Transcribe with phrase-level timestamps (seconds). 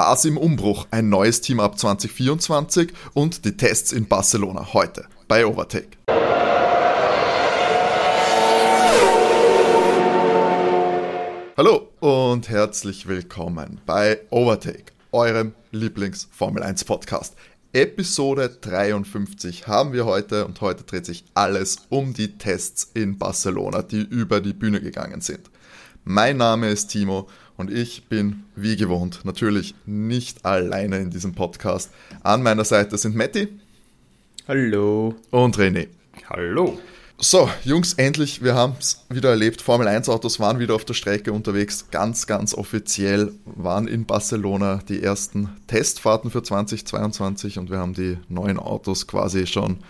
[0.00, 5.44] Haas im Umbruch, ein neues Team ab 2024 und die Tests in Barcelona heute bei
[5.44, 5.90] Overtake.
[11.54, 17.36] Hallo und herzlich willkommen bei Overtake, eurem Lieblings-Formel 1 Podcast.
[17.74, 23.82] Episode 53 haben wir heute und heute dreht sich alles um die Tests in Barcelona,
[23.82, 25.50] die über die Bühne gegangen sind.
[26.04, 27.28] Mein Name ist Timo
[27.60, 31.90] und ich bin wie gewohnt natürlich nicht alleine in diesem Podcast.
[32.22, 33.48] An meiner Seite sind Matti.
[34.48, 35.14] Hallo.
[35.30, 35.88] Und René.
[36.28, 36.78] Hallo.
[37.18, 39.60] So, Jungs, endlich, wir haben es wieder erlebt.
[39.60, 41.90] Formel 1 Autos waren wieder auf der Strecke unterwegs.
[41.90, 48.16] Ganz, ganz offiziell waren in Barcelona die ersten Testfahrten für 2022 und wir haben die
[48.30, 49.80] neuen Autos quasi schon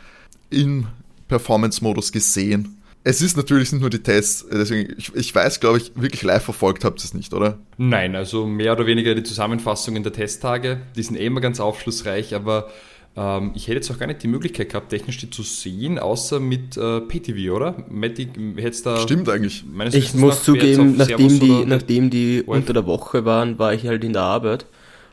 [0.51, 0.89] im
[1.29, 5.93] Performance-Modus gesehen es ist natürlich nicht nur die Tests, deswegen, ich, ich weiß, glaube ich,
[5.95, 7.59] wirklich live verfolgt habt ihr es nicht, oder?
[7.79, 12.35] Nein, also mehr oder weniger die Zusammenfassungen der Testtage, die sind eh immer ganz aufschlussreich,
[12.35, 12.69] aber
[13.17, 16.41] ähm, ich hätte jetzt auch gar nicht die Möglichkeit gehabt, technisch die zu sehen, außer
[16.41, 17.85] mit äh, PTV, oder?
[17.89, 18.99] Matti, hättest da.
[18.99, 19.65] Stimmt eigentlich.
[19.93, 24.13] Ich muss zugeben, nachdem die, nachdem die unter der Woche waren, war ich halt in
[24.13, 24.67] der Arbeit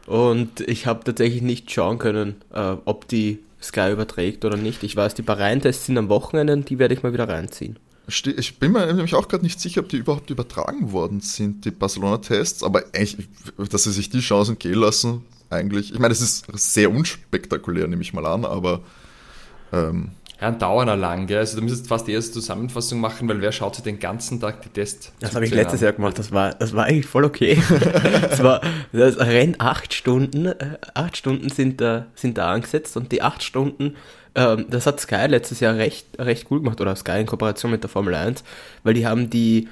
[0.07, 4.83] und ich habe tatsächlich nicht schauen können, äh, ob die Sky überträgt oder nicht.
[4.83, 7.77] Ich weiß, die Bahrain-Tests sind am Wochenende, die werde ich mal wieder reinziehen.
[8.07, 11.71] Ich bin mir nämlich auch gerade nicht sicher, ob die überhaupt übertragen worden sind, die
[11.71, 13.27] Barcelona-Tests, aber eigentlich,
[13.69, 15.93] dass sie sich die Chancen gehen lassen, eigentlich.
[15.93, 18.81] Ich meine, es ist sehr unspektakulär, nehme ich mal an, aber
[19.73, 21.39] ähm, ja, ein Dauernder lang, gell?
[21.39, 24.61] Also du müsstest fast die erste Zusammenfassung machen, weil wer schaut sich den ganzen Tag
[24.61, 25.85] die Tests Das habe ich letztes an?
[25.85, 27.61] Jahr gemacht, das war, das war eigentlich voll okay.
[28.21, 28.61] das war,
[28.91, 33.41] das Rennen acht Stunden, äh, acht Stunden sind da, sind da angesetzt und die acht
[33.41, 33.95] Stunden,
[34.37, 37.83] ähm, das hat Sky letztes Jahr recht, recht cool gemacht, oder Sky in Kooperation mit
[37.83, 38.43] der Formel 1,
[38.83, 39.67] weil die haben die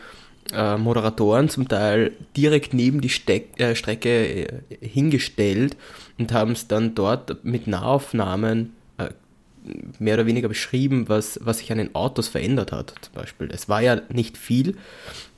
[0.51, 5.77] äh, Moderatoren zum Teil direkt neben die Steck, äh, Strecke äh, hingestellt
[6.17, 8.73] und haben es dann dort mit Nahaufnahmen
[9.99, 13.49] mehr oder weniger beschrieben, was, was sich an den Autos verändert hat, zum Beispiel.
[13.51, 14.75] Es war ja nicht viel,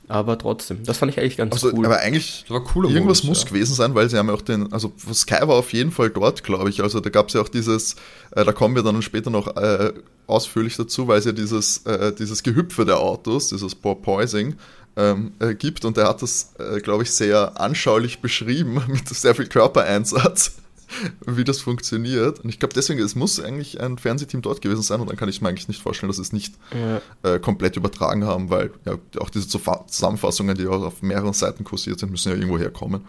[0.08, 1.84] aber trotzdem, das fand ich eigentlich ganz also, cool.
[1.84, 3.48] Aber eigentlich, irgendwas Modus, muss ja.
[3.48, 6.42] gewesen sein, weil sie haben ja auch den, also Sky war auf jeden Fall dort,
[6.42, 6.82] glaube ich.
[6.82, 7.94] Also da gab es ja auch dieses,
[8.30, 9.92] äh, da kommen wir dann später noch äh,
[10.26, 14.56] ausführlich dazu, weil es ja dieses, äh, dieses Gehüpfe der Autos, dieses Porpoising,
[14.96, 19.34] ähm, äh, gibt und der hat das, äh, glaube ich, sehr anschaulich beschrieben mit sehr
[19.34, 20.56] viel Körpereinsatz.
[21.26, 22.40] wie das funktioniert.
[22.40, 25.28] Und ich glaube deswegen, es muss eigentlich ein Fernsehteam dort gewesen sein und dann kann
[25.28, 27.34] ich mir eigentlich nicht vorstellen, dass sie es nicht ja.
[27.34, 32.00] äh, komplett übertragen haben, weil ja auch diese Zusammenfassungen, die auch auf mehreren Seiten kursiert
[32.00, 33.02] sind, müssen ja irgendwo herkommen.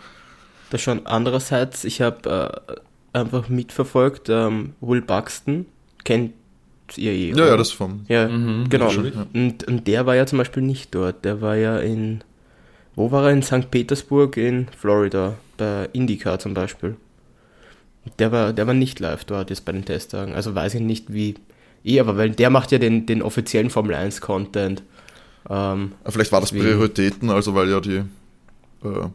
[0.69, 1.05] Das schon.
[1.05, 5.65] Andererseits, ich habe äh, einfach mitverfolgt, ähm, Will Buxton
[6.03, 6.33] kennt
[6.95, 7.31] ihr eh.
[7.31, 8.05] Ja, ja, das vom.
[8.07, 8.91] Ja, mhm, genau.
[9.33, 11.25] Und, und der war ja zum Beispiel nicht dort.
[11.25, 12.23] Der war ja in.
[12.95, 13.31] Wo war er?
[13.31, 13.71] In St.
[13.71, 16.97] Petersburg in Florida, bei IndyCar zum Beispiel.
[18.17, 20.33] Der war, der war nicht live dort jetzt bei den Testtagen.
[20.33, 21.35] Also weiß ich nicht, wie.
[21.83, 24.83] Eh, aber weil der macht ja den, den offiziellen Formel 1 Content.
[25.49, 26.71] Ähm, Vielleicht war das deswegen.
[26.71, 28.03] Prioritäten, also weil ja die
[28.83, 29.07] äh,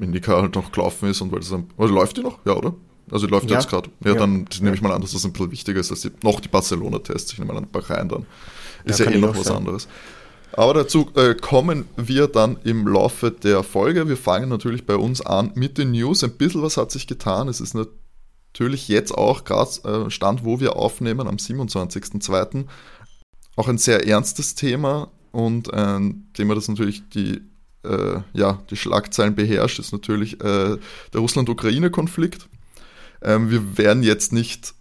[0.00, 1.68] Indica halt noch gelaufen ist und weil das dann.
[1.76, 2.38] Also läuft die noch?
[2.44, 2.74] Ja, oder?
[3.10, 3.56] Also die läuft ja.
[3.56, 3.90] jetzt gerade.
[4.04, 6.10] Ja, ja, dann nehme ich mal an, dass das ein bisschen wichtiger ist als die,
[6.22, 7.32] noch die Barcelona-Tests.
[7.32, 8.26] Ich nehme mal an, Bahrain dann.
[8.84, 9.56] Ist ja, ja eh noch was sein.
[9.56, 9.88] anderes.
[10.54, 14.08] Aber dazu äh, kommen wir dann im Laufe der Folge.
[14.08, 16.22] Wir fangen natürlich bei uns an mit den News.
[16.22, 17.48] Ein bisschen was hat sich getan.
[17.48, 22.66] Es ist natürlich jetzt auch gerade äh, Stand, wo wir aufnehmen, am 27.02.
[23.56, 27.40] Auch ein sehr ernstes Thema und ein Thema, das natürlich die,
[27.84, 30.76] äh, ja, die Schlagzeilen beherrscht, ist natürlich äh,
[31.12, 32.48] der Russland-Ukraine-Konflikt.
[33.22, 34.74] Ähm, wir werden jetzt nicht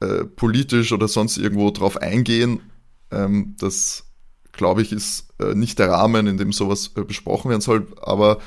[0.00, 2.60] äh, politisch oder sonst irgendwo drauf eingehen.
[3.10, 4.04] Ähm, das
[4.56, 7.86] glaube ich, ist äh, nicht der Rahmen, in dem sowas äh, besprochen werden soll.
[8.02, 8.38] Aber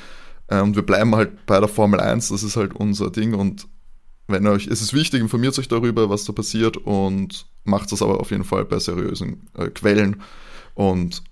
[0.48, 3.34] ähm, wir bleiben halt bei der Formel 1, das ist halt unser Ding.
[3.34, 3.66] Und
[4.26, 8.20] wenn euch, es ist wichtig, informiert euch darüber, was da passiert und macht das aber
[8.20, 10.22] auf jeden Fall bei seriösen äh, Quellen.
[10.74, 11.22] Und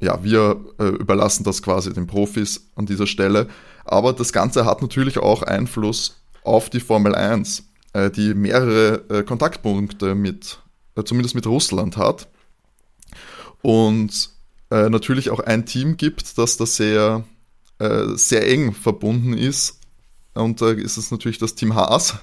[0.00, 3.48] ja, wir äh, überlassen das quasi den Profis an dieser Stelle.
[3.84, 9.22] Aber das Ganze hat natürlich auch Einfluss auf die Formel 1, äh, die mehrere äh,
[9.22, 10.58] Kontaktpunkte mit,
[11.04, 12.28] zumindest mit Russland hat
[13.62, 14.30] und
[14.70, 17.24] äh, natürlich auch ein Team gibt, das da sehr,
[17.78, 19.80] äh, sehr eng verbunden ist.
[20.34, 22.14] Und da ist es natürlich das Team Haas,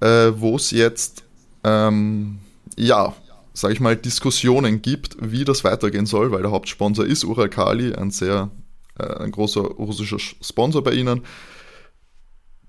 [0.00, 1.24] äh, wo es jetzt,
[1.62, 2.38] ähm,
[2.76, 3.14] ja,
[3.52, 8.10] sage ich mal, Diskussionen gibt, wie das weitergehen soll, weil der Hauptsponsor ist Uralkali, ein
[8.10, 8.50] sehr,
[8.98, 11.22] äh, ein großer russischer Sponsor bei ihnen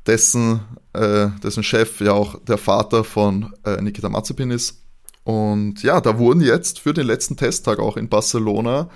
[0.05, 0.59] dessen,
[0.93, 4.84] äh, dessen Chef ja auch der Vater von äh, Nikita Mazepin ist.
[5.25, 8.89] Und ja, da wurden jetzt für den letzten Testtag auch in Barcelona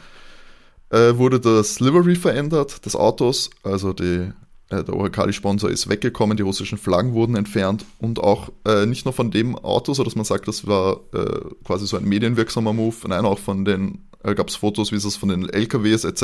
[0.92, 4.32] äh, wurde das Livery verändert des Autos, also die
[4.70, 9.14] äh, der Urakali-Sponsor ist weggekommen, die russischen Flaggen wurden entfernt und auch äh, nicht nur
[9.14, 12.96] von dem Auto, so dass man sagt, das war äh, quasi so ein medienwirksamer Move,
[13.08, 16.22] nein, auch von den, äh, gab es Fotos, wie sie es von den LKWs etc.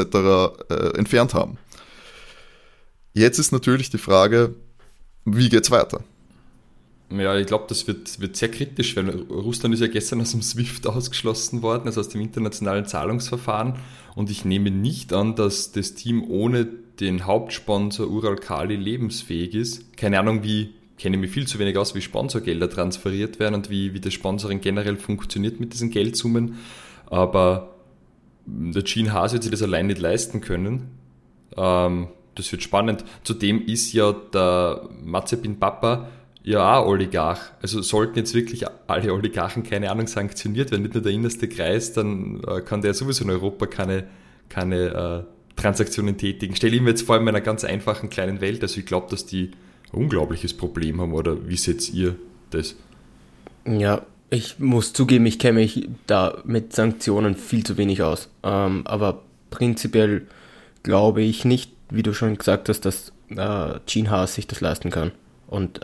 [0.70, 1.58] Äh, entfernt haben.
[3.14, 4.54] Jetzt ist natürlich die Frage,
[5.26, 6.04] wie geht's weiter?
[7.12, 10.42] Ja, ich glaube, das wird, wird sehr kritisch, weil Russland ist ja gestern aus dem
[10.42, 13.76] SWIFT ausgeschlossen worden, also aus dem internationalen Zahlungsverfahren.
[14.16, 16.66] Und ich nehme nicht an, dass das Team ohne
[17.00, 19.98] den Hauptsponsor Ural Kali lebensfähig ist.
[19.98, 23.94] Keine Ahnung, wie, kenne mich viel zu wenig aus, wie Sponsorgelder transferiert werden und wie,
[23.94, 26.58] wie das Sponsoring generell funktioniert mit diesen Geldsummen.
[27.08, 27.76] Aber
[28.46, 30.90] der Gene Haas wird sich das allein nicht leisten können.
[31.56, 33.04] Ähm, das wird spannend.
[33.24, 36.10] Zudem ist ja der Mazepin Papa
[36.46, 37.40] ja Oligarch.
[37.62, 41.92] Also sollten jetzt wirklich alle Oligarchen, keine Ahnung, sanktioniert werden, nicht nur der innerste Kreis,
[41.94, 44.08] dann äh, kann der sowieso in Europa keine,
[44.48, 46.56] keine äh, Transaktionen tätigen.
[46.56, 49.26] Stelle ich mir jetzt vor in einer ganz einfachen kleinen Welt, also ich glaube, dass
[49.26, 49.52] die
[49.92, 52.16] ein unglaubliches Problem haben, oder wie seht ihr
[52.52, 52.76] das?
[53.68, 58.30] Ja, ich muss zugeben, ich kenne mich da mit Sanktionen viel zu wenig aus.
[58.44, 60.28] Ähm, aber prinzipiell
[60.84, 64.92] glaube ich nicht, wie du schon gesagt hast, dass äh, Gene Haas sich das leisten
[64.92, 65.12] kann.
[65.48, 65.80] Und,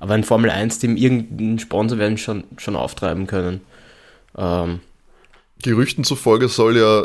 [0.00, 3.60] aber ein Formel 1-Team, irgendeinen Sponsor werden schon, schon auftreiben können.
[4.36, 4.80] Ähm,
[5.62, 7.02] Gerüchten zufolge soll ja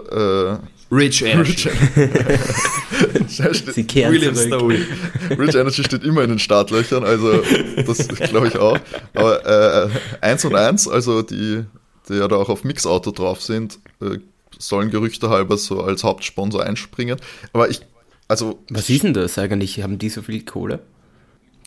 [0.54, 0.58] äh,
[0.92, 1.70] Rich Energy.
[3.74, 4.86] Sie kehren William zurück.
[5.32, 7.42] Rich Energy steht immer in den Startlöchern, also
[7.88, 8.78] das glaube ich auch.
[9.16, 9.90] Aber äh,
[10.22, 11.64] 1 und 1, also die,
[12.08, 14.20] die ja da auch auf Mix-Auto drauf sind, äh,
[14.60, 17.20] sollen Gerüchte halber so als Hauptsponsor einspringen.
[17.54, 17.82] Aber ich
[18.28, 19.82] also, Was ist denn das eigentlich?
[19.82, 20.80] Haben die so viel Kohle?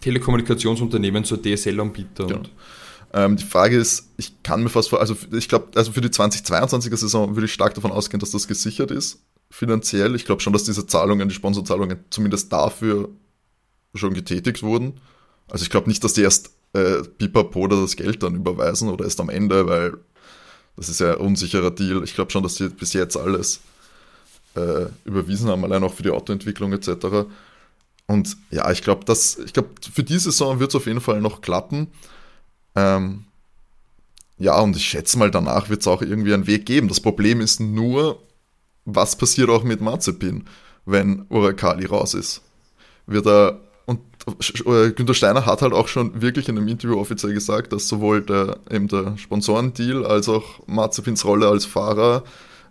[0.07, 2.29] Telekommunikationsunternehmen, so DSL-Anbieter.
[2.29, 2.41] Ja.
[3.13, 6.11] Ähm, die Frage ist, ich kann mir fast vor, also ich glaube, also für die
[6.11, 9.19] 2022er Saison würde ich stark davon ausgehen, dass das gesichert ist,
[9.51, 10.15] finanziell.
[10.15, 13.09] Ich glaube schon, dass diese Zahlungen, die Sponsorzahlungen zumindest dafür
[13.97, 15.01] schon getätigt wurden.
[15.49, 19.21] Also ich glaube nicht, dass die erst äh, Pipapo das Geld dann überweisen oder erst
[19.21, 19.95] am Ende, weil
[20.77, 22.05] das ist ja ein unsicherer Deal.
[22.05, 23.61] Ich glaube schon, dass die bis jetzt alles
[24.55, 27.27] äh, überwiesen haben, allein auch für die Autoentwicklung etc.
[28.07, 31.41] Und ja, ich glaube, ich glaube, für die Saison wird es auf jeden Fall noch
[31.41, 31.89] klappen.
[32.77, 33.25] Ähm,
[34.39, 36.89] ja, und ich schätze mal, danach wird es auch irgendwie einen Weg geben.
[36.89, 38.23] Das Problem ist nur,
[38.85, 40.45] was passiert auch mit Mazepin,
[40.85, 42.43] wenn Urakali raus ist.
[43.07, 44.01] Wird er, und
[44.67, 48.23] äh, Günter Steiner hat halt auch schon wirklich in einem Interview offiziell gesagt, dass sowohl
[48.23, 52.23] der, eben der Sponsorendeal als auch Mazepins Rolle als Fahrer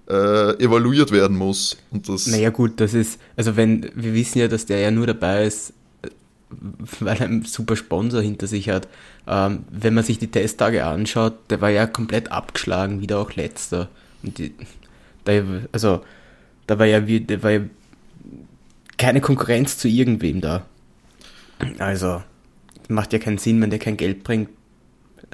[0.10, 1.78] äh, evaluiert werden muss.
[1.92, 5.08] Und das naja gut, das ist, also wenn, wir wissen ja, dass der ja nur
[5.08, 5.74] dabei ist,
[7.00, 8.88] weil er einen super Sponsor hinter sich hat.
[9.28, 13.90] Ähm, wenn man sich die Testtage anschaut, der war ja komplett abgeschlagen, wieder auch letzter.
[14.24, 14.54] Und die,
[15.24, 16.04] da, also,
[16.68, 17.62] da war ja, da war ja
[18.98, 20.66] keine Konkurrenz zu irgendwem da.
[21.80, 22.22] Also,
[22.88, 24.50] macht ja keinen Sinn, wenn der kein Geld bringt,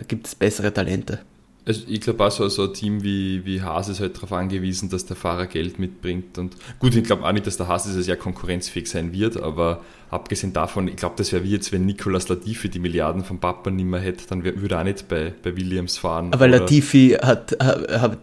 [0.07, 1.19] gibt es bessere Talente.
[1.63, 4.89] Also ich glaube auch so, so ein Team wie, wie Haas ist halt darauf angewiesen,
[4.89, 6.37] dass der Fahrer Geld mitbringt.
[6.39, 9.81] Und gut, ich glaube auch nicht, dass der Haas dieses Jahr konkurrenzfähig sein wird, aber
[10.09, 13.69] abgesehen davon, ich glaube, das wäre wie jetzt, wenn Nicolas Latifi die Milliarden vom Papa
[13.69, 16.33] nicht mehr hätte, dann würde er auch nicht bei, bei Williams fahren.
[16.33, 16.59] Aber oder?
[16.59, 18.17] Latifi hat, hat, hat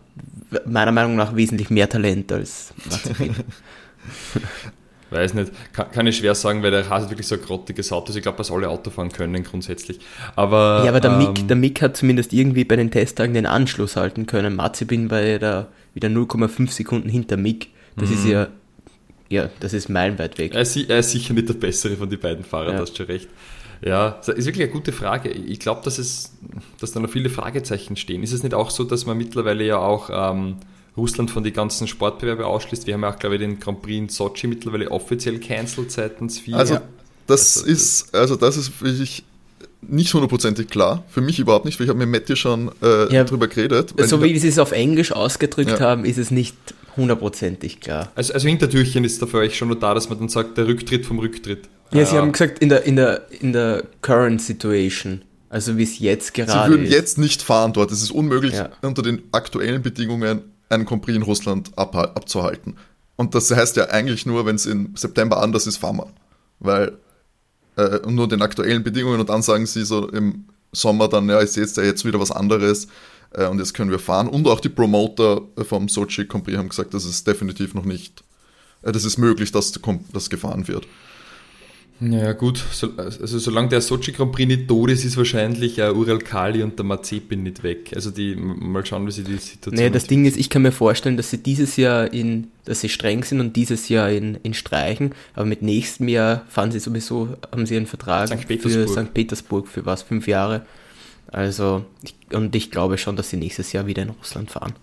[0.67, 3.37] meiner Meinung nach wesentlich mehr Talent als Mazepin.
[5.10, 8.10] Weiß nicht, kann, kann, ich schwer sagen, weil der Hase wirklich so ein grottiges Auto
[8.10, 8.16] ist.
[8.16, 10.00] Ich glaube, dass alle Auto fahren können grundsätzlich.
[10.36, 13.46] Aber, ja, aber der, ähm, Mick, der Mick hat zumindest irgendwie bei den Testtagen den
[13.46, 14.56] Anschluss halten können.
[14.56, 17.69] Mazepin war ja da wieder 0,5 Sekunden hinter Mick.
[17.96, 18.31] Das ist mhm.
[18.31, 18.48] ja,
[19.29, 20.55] ja, das ist meilenweit weg.
[20.55, 22.81] Er ist, er ist, sicher nicht der bessere von den beiden Fahrern, ja.
[22.81, 23.29] hast schon recht.
[23.81, 25.31] Ja, das ist wirklich eine gute Frage.
[25.31, 26.36] Ich glaube, dass es,
[26.81, 28.22] dass da noch viele Fragezeichen stehen.
[28.22, 30.56] Ist es nicht auch so, dass man mittlerweile ja auch ähm,
[30.98, 32.86] Russland von den ganzen Sportbewerben ausschließt.
[32.86, 36.38] Wir haben ja auch, glaube ich, den Grand Prix in Sochi mittlerweile offiziell cancelled seitens
[36.38, 36.56] FIA.
[36.56, 36.78] Also
[37.26, 39.24] das also, ist, also das ist wirklich
[39.82, 41.05] nicht hundertprozentig klar.
[41.08, 43.94] Für mich überhaupt nicht, weil ich habe mit Matti schon äh, ja, drüber geredet.
[43.96, 45.81] So wie sie es auf Englisch ausgedrückt ja.
[45.81, 46.56] haben, ist es nicht
[46.96, 48.10] hundertprozentig klar.
[48.14, 50.67] Also, also Hintertürchen ist da für euch schon nur da, dass man dann sagt, der
[50.67, 51.69] Rücktritt vom Rücktritt.
[51.93, 55.22] Ja, sie haben gesagt, in der, in der, in der current situation.
[55.48, 56.64] Also wie es jetzt gerade ist.
[56.64, 56.93] Sie würden ist.
[56.93, 57.90] jetzt nicht fahren dort.
[57.90, 58.70] Es ist unmöglich, ja.
[58.82, 62.77] unter den aktuellen Bedingungen einen Prix in Russland ab, abzuhalten.
[63.17, 66.13] Und das heißt ja eigentlich nur, wenn es im September anders ist, fahren wir.
[66.60, 66.98] Weil
[67.77, 71.65] äh, nur den aktuellen Bedingungen und dann sagen sie so im Sommer dann, ja, sehe
[71.65, 72.89] jetzt ja jetzt wieder was anderes
[73.32, 74.29] äh, und jetzt können wir fahren.
[74.29, 78.22] Und auch die Promoter vom Sochi Prix haben gesagt, das ist definitiv noch nicht,
[78.82, 79.72] äh, das ist möglich, dass
[80.13, 80.87] das gefahren wird.
[82.00, 85.90] Ja gut, so, also solange der Sochi Grand Prix nicht tot ist, ist wahrscheinlich äh,
[85.90, 87.90] Ural Kali und der Mazepin nicht weg.
[87.93, 89.74] Also die mal schauen, wie sie die Situation.
[89.74, 92.88] Nee, das Ding ist, ich kann mir vorstellen, dass sie dieses Jahr in, dass sie
[92.88, 97.31] streng sind und dieses Jahr in, in Streichen, aber mit nächstem Jahr fahren sie sowieso,
[97.50, 98.44] haben sie einen Vertrag St.
[98.44, 99.12] für St.
[99.12, 100.64] Petersburg für was, fünf Jahre.
[101.26, 104.74] Also, ich, und ich glaube schon, dass sie nächstes Jahr wieder in Russland fahren.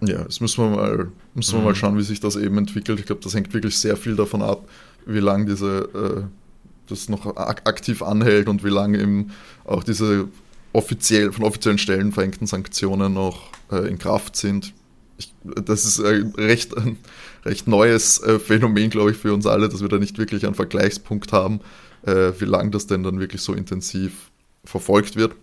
[0.00, 1.64] Ja, jetzt müssen wir mal, müssen wir mhm.
[1.64, 2.98] mal schauen, wie sich das eben entwickelt.
[2.98, 4.68] Ich glaube, das hängt wirklich sehr viel davon ab,
[5.06, 6.45] wie lange diese äh,
[6.86, 9.32] das noch aktiv anhält und wie lange eben
[9.64, 10.28] auch diese
[10.72, 14.74] offiziell, von offiziellen Stellen verhängten Sanktionen noch äh, in Kraft sind.
[15.18, 16.98] Ich, das ist ein recht, ein
[17.44, 20.54] recht neues äh, Phänomen, glaube ich, für uns alle, dass wir da nicht wirklich einen
[20.54, 21.60] Vergleichspunkt haben,
[22.02, 24.30] äh, wie lange das denn dann wirklich so intensiv
[24.64, 25.34] verfolgt wird.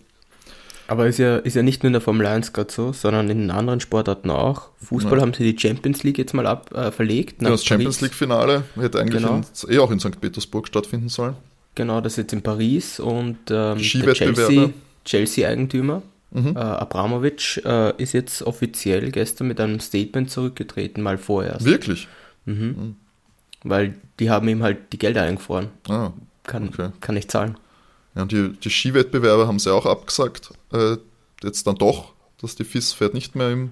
[0.86, 3.50] Aber ist ja, ist ja nicht nur in der Formel 1 gerade so, sondern in
[3.50, 4.68] anderen Sportarten auch.
[4.82, 5.22] Fußball ja.
[5.22, 7.42] haben sie die Champions League jetzt mal ab, äh, verlegt.
[7.42, 9.36] Ja, das Champions League-Finale hätte eigentlich genau.
[9.36, 10.20] in, eh auch in St.
[10.20, 11.36] Petersburg stattfinden sollen.
[11.74, 14.70] Genau, das ist jetzt in Paris und ähm, der Chelsea,
[15.04, 16.02] Chelsea-Eigentümer
[16.34, 16.56] mhm.
[16.56, 21.64] äh, Abramovic äh, ist jetzt offiziell gestern mit einem Statement zurückgetreten, mal vorerst.
[21.64, 22.08] Wirklich?
[22.44, 22.54] Mhm.
[22.54, 22.96] Mhm.
[23.62, 25.68] Weil die haben ihm halt die Gelder eingefroren.
[25.88, 26.12] Ah,
[26.42, 26.90] kann, okay.
[27.00, 27.56] kann nicht zahlen.
[28.14, 30.50] Ja, und die, die Skiwettbewerbe haben sie auch abgesagt.
[30.72, 30.96] Äh,
[31.42, 33.70] jetzt dann doch, dass die FIS fährt nicht mehr im,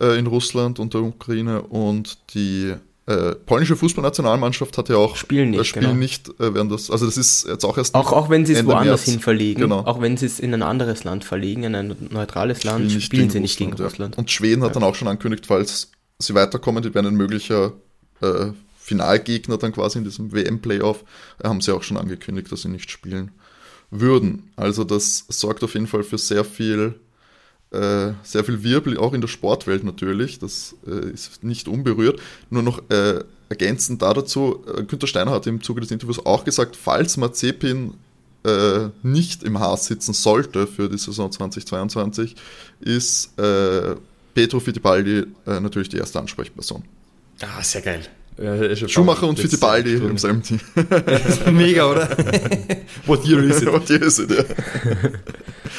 [0.00, 1.62] äh, in Russland und der Ukraine.
[1.62, 2.74] Und die
[3.06, 5.98] äh, polnische Fußballnationalmannschaft hat ja auch spielen nicht, äh, spielen genau.
[5.98, 8.64] nicht äh, während das, also das ist jetzt auch erst auch auch wenn sie es
[8.64, 9.10] woanders März.
[9.10, 9.80] hin verlegen, genau.
[9.80, 13.30] auch wenn sie es in ein anderes Land verlegen, in ein neutrales Land, spielen, spielen
[13.30, 14.14] sie nicht gegen Russland.
[14.14, 14.18] Ja.
[14.18, 14.80] Und Schweden hat ja.
[14.80, 17.72] dann auch schon angekündigt, falls sie weiterkommen, die werden ein möglicher
[18.22, 18.46] äh,
[18.78, 21.04] Finalgegner dann quasi in diesem WM-Playoff,
[21.42, 23.32] äh, haben sie auch schon angekündigt, dass sie nicht spielen
[24.00, 24.50] würden.
[24.56, 26.94] Also das sorgt auf jeden Fall für sehr viel,
[27.70, 30.38] äh, sehr viel Wirbel, auch in der Sportwelt natürlich.
[30.38, 32.20] Das äh, ist nicht unberührt.
[32.50, 36.44] Nur noch äh, ergänzend da dazu, äh, Günter Steiner hat im Zuge des Interviews auch
[36.44, 37.94] gesagt, falls Mazepin
[38.44, 42.34] äh, nicht im Haas sitzen sollte für die Saison 2022,
[42.80, 43.96] ist äh,
[44.34, 46.82] Petro Fittipaldi natürlich die erste Ansprechperson.
[47.40, 48.02] Ah, sehr geil.
[48.36, 50.58] Ja, Schumacher und Fittipaldi im selben Team.
[51.52, 52.08] Mega, oder?
[53.06, 53.72] What year is it?
[53.72, 54.44] What year is it, ja.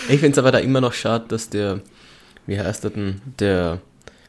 [0.10, 1.82] Ich finde es aber da immer noch schade, dass der,
[2.48, 3.82] wie heißt er denn, der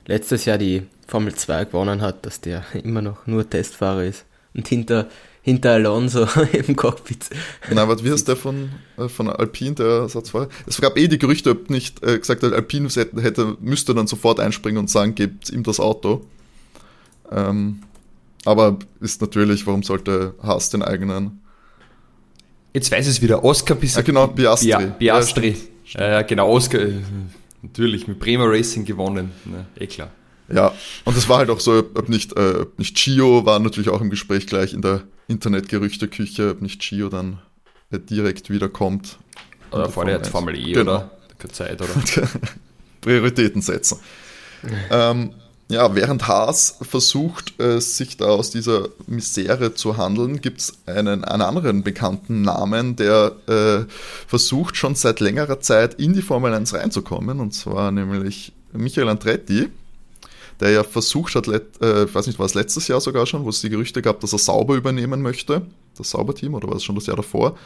[0.06, 4.66] letztes Jahr die Formel 2 gewonnen hat, dass der immer noch nur Testfahrer ist und
[4.66, 5.09] hinter,
[5.42, 7.30] hinter Alonso im Cockpit.
[7.68, 10.49] Nein, aber wie heißt der von, äh, von Alpine, der Ersatzfahrer?
[10.66, 14.40] Es gab eh die Gerüchte, ob nicht äh, gesagt hat, Alpine hätte, müsste dann sofort
[14.40, 16.25] einspringen und sagen, gebt ihm das Auto.
[17.30, 17.83] Ähm,
[18.47, 21.41] aber ist natürlich, warum sollte Haas den eigenen?
[22.73, 24.69] Jetzt weiß es wieder, Oscar Bis ja, genau, Piastri.
[24.69, 25.57] Pia Piastri.
[25.87, 26.81] Ja, ja, genau, Oscar.
[26.81, 27.00] Äh,
[27.62, 29.33] natürlich, mit Bremer Racing gewonnen.
[29.45, 30.11] Ne, eh klar.
[30.49, 30.73] Ja,
[31.05, 34.00] und es war halt auch so, ob nicht, äh, ob nicht Gio war natürlich auch
[34.00, 37.41] im Gespräch gleich in der Internetgerüchteküche, ob nicht Gio dann
[37.91, 39.19] äh, direkt wiederkommt.
[39.73, 40.83] Oder vorne jetzt Formel E, genau.
[40.83, 41.11] oder?
[41.38, 41.91] Keine Zeit, oder?
[43.00, 43.99] Prioritäten setzen.
[44.91, 45.33] ähm,
[45.68, 51.25] ja, während Haas versucht, äh, sich da aus dieser Misere zu handeln, gibt es einen,
[51.25, 53.92] einen anderen bekannten Namen, der äh,
[54.28, 59.68] versucht schon seit längerer Zeit in die Formel 1 reinzukommen, und zwar nämlich Michael Andretti,
[60.61, 63.49] der ja versucht hat, äh, ich weiß nicht, war es letztes Jahr sogar schon, wo
[63.49, 65.62] es die Gerüchte gab, dass er Sauber übernehmen möchte,
[65.99, 67.56] das Sauber-Team, oder war es schon das Jahr davor.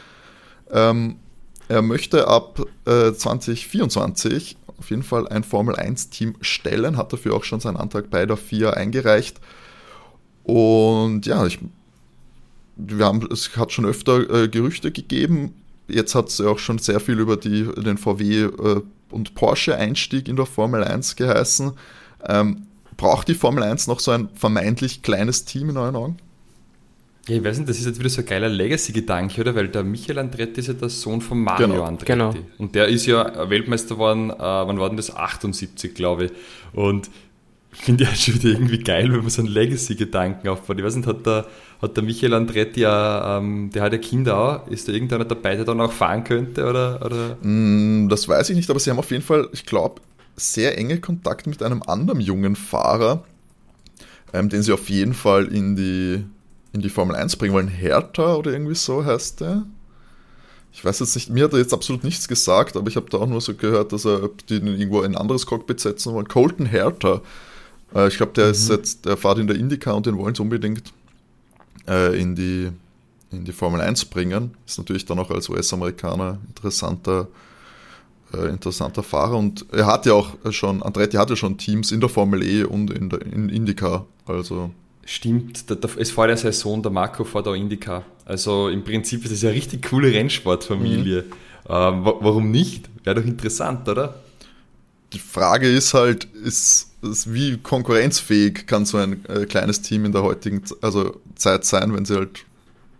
[0.71, 1.17] Ähm,
[1.71, 7.45] er möchte ab äh, 2024 auf jeden Fall ein Formel 1-Team stellen, hat dafür auch
[7.45, 9.39] schon seinen Antrag bei der FIA eingereicht.
[10.43, 11.59] Und ja, ich,
[12.75, 15.53] wir haben, es hat schon öfter äh, Gerüchte gegeben.
[15.87, 20.27] Jetzt hat es ja auch schon sehr viel über die, den VW äh, und Porsche-Einstieg
[20.27, 21.71] in der Formel 1 geheißen.
[22.27, 26.17] Ähm, braucht die Formel 1 noch so ein vermeintlich kleines Team in euren Augen?
[27.27, 29.53] Ja, ich weiß nicht, das ist jetzt wieder so ein geiler Legacy-Gedanke, oder?
[29.53, 31.83] Weil der Michael Andretti ist ja der Sohn von Mario genau.
[31.83, 32.11] Andretti.
[32.11, 32.33] Genau.
[32.57, 35.15] Und der ist ja Weltmeister geworden, äh, wann war denn das?
[35.15, 36.31] 78, glaube ich.
[36.73, 37.11] Und
[37.71, 40.79] finde ich halt schon wieder irgendwie geil, wenn man so einen Legacy-Gedanken aufbaut.
[40.79, 41.45] Ich weiß nicht, hat der,
[41.81, 45.55] hat der Michael Andretti ja, ähm, der hat ja Kinder auch, ist da irgendeiner dabei,
[45.55, 47.05] der dann auch fahren könnte, oder?
[47.05, 47.37] oder?
[47.41, 50.01] Mm, das weiß ich nicht, aber sie haben auf jeden Fall, ich glaube,
[50.35, 53.23] sehr enge Kontakt mit einem anderen jungen Fahrer,
[54.33, 56.25] ähm, den sie auf jeden Fall in die
[56.73, 57.67] in die Formel 1 bringen wollen.
[57.67, 59.65] Hertha oder irgendwie so heißt der.
[60.73, 63.17] Ich weiß jetzt nicht, mir hat er jetzt absolut nichts gesagt, aber ich habe da
[63.17, 66.29] auch nur so gehört, dass er die irgendwo ein anderes Cockpit setzen wollen.
[66.29, 67.21] Colton Hertha.
[67.93, 68.51] Äh, ich glaube, der mhm.
[68.51, 70.93] ist jetzt, der fährt in der Indica und den wollen sie unbedingt
[71.87, 72.69] äh, in, die,
[73.31, 74.55] in die Formel 1 bringen.
[74.65, 77.27] Ist natürlich dann auch als US-Amerikaner interessanter,
[78.33, 81.99] äh, interessanter Fahrer und er hat ja auch schon, Andretti hat ja schon Teams in
[81.99, 84.05] der Formel E und in der in Indica.
[84.25, 84.71] Also
[85.05, 85.65] Stimmt,
[85.97, 88.03] es fährt ja sein Sohn, der Marco, vor der Indica.
[88.25, 91.23] Also im Prinzip ist es ja eine richtig coole Rennsportfamilie.
[91.23, 91.33] Mhm.
[91.69, 92.89] Ähm, warum nicht?
[93.03, 94.15] Wäre doch interessant, oder?
[95.13, 100.11] Die Frage ist halt, ist, ist wie konkurrenzfähig kann so ein äh, kleines Team in
[100.11, 102.45] der heutigen also Zeit sein, wenn sie halt.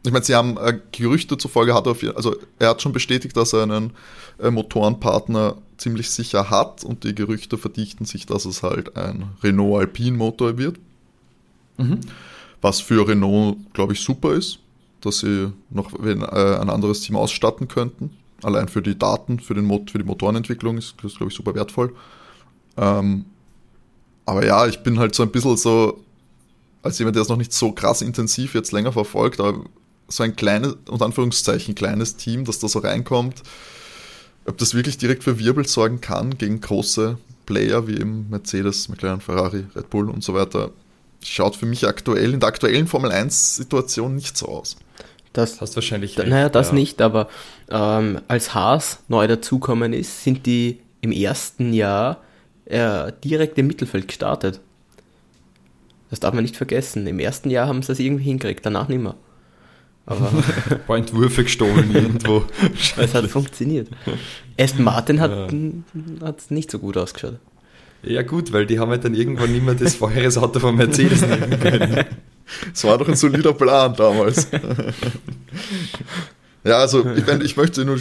[0.03, 3.38] Ich meine, sie haben äh, Gerüchte zufolge hat er auf, also er hat schon bestätigt,
[3.38, 3.91] dass er einen
[4.39, 9.81] äh, Motorenpartner ziemlich sicher hat und die Gerüchte verdichten sich, dass es halt ein Renault
[9.81, 10.77] Alpine Motor wird.
[11.82, 12.00] Mhm.
[12.62, 14.60] Was für Renault, glaube ich, super ist,
[15.02, 18.12] dass sie noch ein, äh, ein anderes Team ausstatten könnten.
[18.44, 21.56] Allein für die Daten, für, den Mot für die Motorenentwicklung ist das, glaube ich, super
[21.56, 21.94] wertvoll.
[22.78, 23.26] Ähm,
[24.26, 26.04] aber ja, ich bin halt so ein bisschen so,
[26.84, 29.64] als jemand, der es noch nicht so krass intensiv jetzt länger verfolgt, aber
[30.08, 33.44] so ein kleines, unter Anführungszeichen, kleines Team, das da so reinkommt,
[34.46, 39.22] ob das wirklich direkt für Wirbel sorgen kann gegen große Player wie eben Mercedes, McLaren,
[39.22, 40.72] Ferrari, Red Bull und so weiter,
[41.24, 44.78] schaut für mich aktuell in der aktuellen Formel 1-Situation nicht so aus.
[45.34, 46.74] Das hast wahrscheinlich recht, Naja, das ja.
[46.74, 47.30] nicht, aber
[47.70, 52.22] ähm, als Haas neu dazukommen ist, sind die im ersten Jahr
[52.66, 54.60] äh, direkt im Mittelfeld gestartet.
[56.10, 57.08] Das darf man nicht vergessen.
[57.08, 59.16] Im ersten Jahr haben sie das irgendwie hingekriegt, danach nicht mehr.
[60.06, 60.30] Aber
[60.70, 62.44] ein paar Entwürfe gestohlen irgendwo.
[62.98, 63.88] es hat funktioniert.
[64.60, 66.54] Aston Martin hat es ja.
[66.54, 67.40] nicht so gut ausgeschaut.
[68.03, 71.60] Ja gut, weil die haben halt dann irgendwann nicht mehr das Vorheresauto von Mercedes nehmen
[71.60, 72.05] können.
[72.74, 74.48] Es war doch ein solider Plan damals.
[76.63, 77.98] ja, also ich, mein, ich möchte nur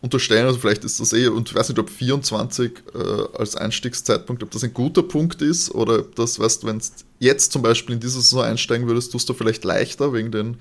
[0.00, 4.42] unterstellen, also vielleicht ist das eh, und ich weiß nicht, ob 24 äh, als Einstiegszeitpunkt,
[4.42, 7.62] ob das ein guter Punkt ist oder ob das, weißt du, wenn es jetzt zum
[7.62, 10.56] Beispiel in diese Saison einsteigen würdest, tust du vielleicht leichter wegen den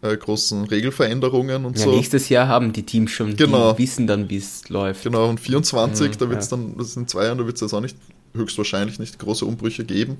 [0.00, 1.90] äh, großen Regelveränderungen und ja, so.
[1.90, 3.72] Nächstes Jahr haben die Teams schon, genau.
[3.72, 5.04] die wissen dann, wie es läuft.
[5.04, 6.56] Genau, und 24, mhm, da wird es ja.
[6.56, 7.96] dann, das sind zwei Jahren, da wird es jetzt auch nicht,
[8.34, 10.18] höchstwahrscheinlich nicht große Umbrüche geben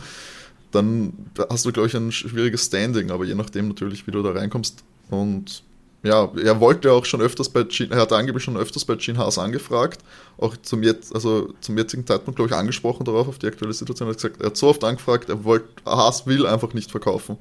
[0.70, 1.12] dann
[1.50, 4.84] hast du, glaube ich, ein schwieriges Standing, aber je nachdem natürlich, wie du da reinkommst.
[5.10, 5.62] Und
[6.02, 9.18] ja, er wollte auch schon öfters bei Gene, er hat angeblich schon öfters bei Gene
[9.18, 10.00] Haas angefragt,
[10.36, 14.08] auch zum, jetzt, also zum jetzigen Zeitpunkt, glaube ich, angesprochen darauf, auf die aktuelle Situation.
[14.08, 17.38] Er hat gesagt, er hat so oft angefragt, er wollte, Haas will einfach nicht verkaufen.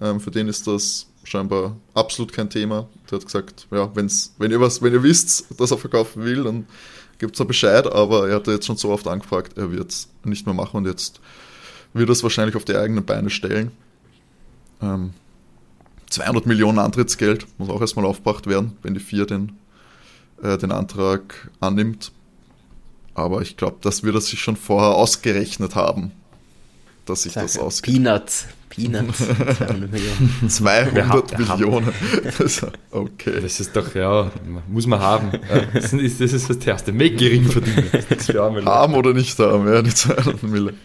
[0.00, 2.88] Ähm, für den ist das scheinbar absolut kein Thema.
[3.10, 6.44] Der hat gesagt, ja, wenn's, wenn ihr was, wenn ihr wisst, dass er verkaufen will,
[6.44, 6.66] dann
[7.18, 10.08] gibt es da Bescheid, aber er hat jetzt schon so oft angefragt, er wird es
[10.24, 11.20] nicht mehr machen und jetzt
[11.92, 13.72] wird das wahrscheinlich auf die eigenen Beine stellen.
[14.82, 15.14] Ähm,
[16.10, 19.52] 200 Millionen Antrittsgeld muss auch erstmal aufgebracht werden, wenn die vier den,
[20.42, 22.12] äh, den Antrag annimmt.
[23.14, 26.12] Aber ich glaube, das wird er sich schon vorher ausgerechnet haben,
[27.06, 27.94] dass sich das ausgeht.
[27.94, 28.46] Peanuts.
[28.76, 29.18] Peanuts.
[29.26, 30.32] 200 Millionen.
[30.48, 31.88] 200 Millionen.
[32.90, 33.40] okay.
[33.40, 34.30] Das ist doch, ja,
[34.68, 35.32] muss man haben.
[35.72, 36.92] Das ist das, ist das Erste.
[36.92, 38.66] Make gering verdienen.
[38.66, 40.78] Haben oder nicht haben, ja, die 200 Millionen.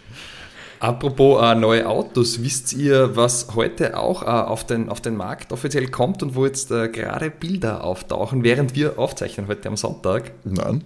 [0.80, 5.52] Apropos äh, neue Autos, wisst ihr, was heute auch äh, auf, den, auf den Markt
[5.52, 10.32] offiziell kommt und wo jetzt äh, gerade Bilder auftauchen, während wir aufzeichnen heute am Sonntag?
[10.42, 10.82] Nein.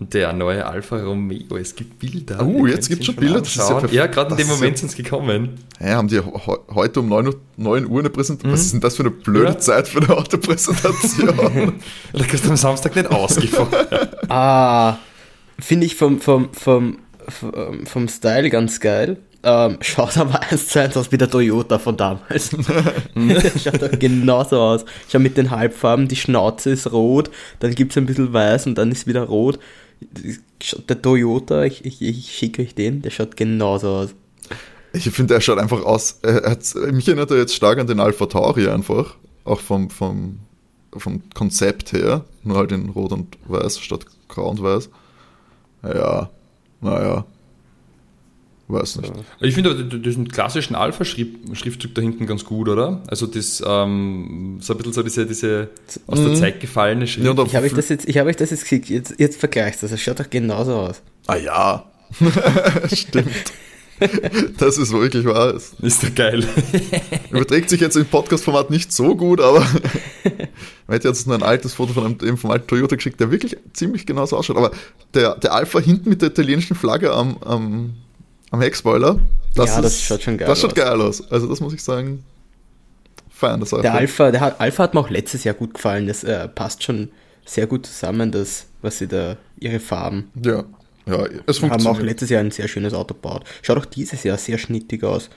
[0.00, 2.46] Der neue Alfa Romeo, es gibt Bilder.
[2.46, 3.42] Oh, jetzt gibt es schon Bilder.
[3.42, 5.58] Ja, ja gerade in dem Moment ja, sind es gekommen.
[5.80, 8.50] Ja, haben die heute um 9 Uhr, 9 Uhr eine Präsentation?
[8.50, 8.54] Mhm.
[8.54, 9.58] Was ist denn das für eine blöde ja.
[9.58, 11.74] Zeit für eine Autopräsentation?
[12.12, 14.08] da kannst du am Samstag nicht ausgefahren.
[14.28, 14.98] ah,
[15.58, 16.98] finde ich vom, vom, vom
[17.42, 19.18] ähm, vom Style ganz geil.
[19.42, 22.50] Ähm, schaut aber eins zu eins aus wie der Toyota von damals.
[23.62, 24.84] schaut doch genauso aus.
[25.10, 27.30] Schau mit den Halbfarben, die Schnauze ist rot,
[27.60, 29.58] dann gibt es ein bisschen weiß und dann ist wieder rot.
[30.88, 34.14] Der Toyota, ich, ich, ich schicke euch den, der schaut genauso aus.
[34.92, 36.18] Ich finde, er schaut einfach aus.
[36.22, 36.56] Er
[36.92, 39.16] mich erinnert er jetzt stark an den Alpha Tauri einfach.
[39.44, 40.40] Auch vom, vom,
[40.96, 42.24] vom Konzept her.
[42.42, 44.88] Nur halt in Rot und Weiß statt Grau und Weiß.
[45.82, 46.30] Ja,
[46.80, 47.24] naja.
[48.68, 49.12] Weiß nicht.
[49.40, 53.02] Ich finde diesen klassischen Alpha-Schriftzug da hinten ganz gut, oder?
[53.06, 55.70] Also das ähm, so ein bisschen so diese, diese
[56.06, 56.36] aus der mhm.
[56.36, 57.26] Zeit gefallene Schrift.
[57.26, 59.82] Ja, ich habe euch das jetzt, ich habe euch das jetzt gekriegt, jetzt, jetzt vergleichst
[59.82, 61.00] du das, es schaut doch genauso aus.
[61.26, 61.90] Ah ja.
[62.92, 63.52] Stimmt.
[64.58, 65.54] Das ist wirklich wahr.
[65.54, 66.46] Ist doch geil.
[67.30, 69.60] Überträgt sich jetzt im Podcast-Format nicht so gut, aber
[70.86, 73.56] man hätte jetzt nur ein altes Foto von einem, vom alten Toyota geschickt, der wirklich
[73.72, 74.56] ziemlich genauso ausschaut.
[74.56, 74.70] Aber
[75.14, 77.94] der, der Alpha hinten mit der italienischen Flagge am, am,
[78.50, 79.18] am Heckspoiler,
[79.54, 80.62] das, ja, das schaut schon geil das aus.
[80.62, 81.30] schaut geil aus.
[81.30, 82.24] Also das muss ich sagen,
[83.30, 83.82] feiern das Alpha.
[83.82, 86.06] Der Alpha, der Alpha hat mir auch letztes Jahr gut gefallen.
[86.06, 87.10] Das äh, passt schon
[87.44, 90.30] sehr gut zusammen, das, was sie da, ihre Farben.
[90.44, 90.64] Ja,
[91.06, 93.44] ja, es Wir haben auch letztes Jahr ein sehr schönes Auto gebaut.
[93.62, 95.30] Schaut auch dieses Jahr sehr schnittig aus.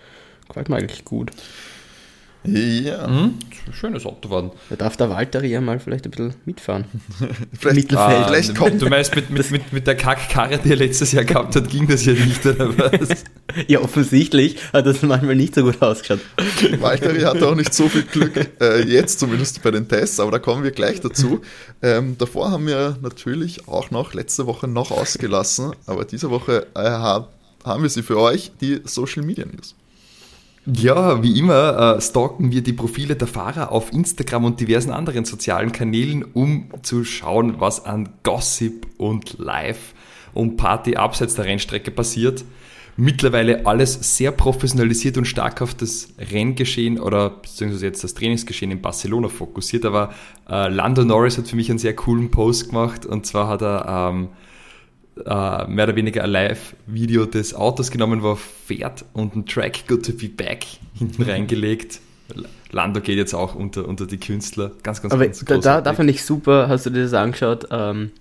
[0.48, 1.32] Gefällt mir eigentlich gut.
[2.44, 3.08] Ja.
[3.08, 3.36] Mhm.
[3.72, 4.52] Schönes Auto waren.
[4.70, 6.86] Da darf der Walter ja mal vielleicht ein bisschen mitfahren.
[7.54, 8.00] vielleicht, Mittelfeld.
[8.00, 8.82] Ah, vielleicht kommt.
[8.82, 11.88] Du meinst, mit, mit, mit, mit der Kackkarre, die er letztes Jahr gehabt hat, ging
[11.88, 13.24] das ja nicht, oder was?
[13.68, 16.22] ja, offensichtlich hat das manchmal nicht so gut ausgeschaut.
[16.80, 20.40] Walter hatte auch nicht so viel Glück, äh, jetzt zumindest bei den Tests, aber da
[20.40, 21.42] kommen wir gleich dazu.
[21.84, 26.90] Ähm, davor haben wir natürlich auch noch letzte Woche noch ausgelassen, aber diese Woche äh,
[26.90, 29.76] haben wir sie für euch, die Social Media News.
[30.66, 35.26] Ja, wie immer äh, stalken wir die Profile der Fahrer auf Instagram und diversen anderen
[35.26, 39.96] sozialen Kanälen, um zu schauen, was an Gossip und Live
[40.36, 42.46] und Party abseits der Rennstrecke passiert.
[42.96, 48.82] Mittlerweile alles sehr professionalisiert und stark auf das Renngeschehen oder beziehungsweise jetzt das Trainingsgeschehen in
[48.82, 49.84] Barcelona fokussiert.
[49.84, 50.14] Aber
[50.48, 54.12] äh, Lando Norris hat für mich einen sehr coolen Post gemacht und zwar hat er
[54.12, 54.28] ähm,
[55.18, 59.88] äh, mehr oder weniger ein Live-Video des Autos genommen, wo er fährt und ein Track
[59.88, 62.00] Good to Be Back hinten reingelegt.
[62.72, 64.72] Lando geht jetzt auch unter, unter die Künstler.
[64.84, 67.68] Ganz, ganz, Aber ganz da, da, da fand ich super, hast du dir das angeschaut,
[67.72, 68.12] ähm,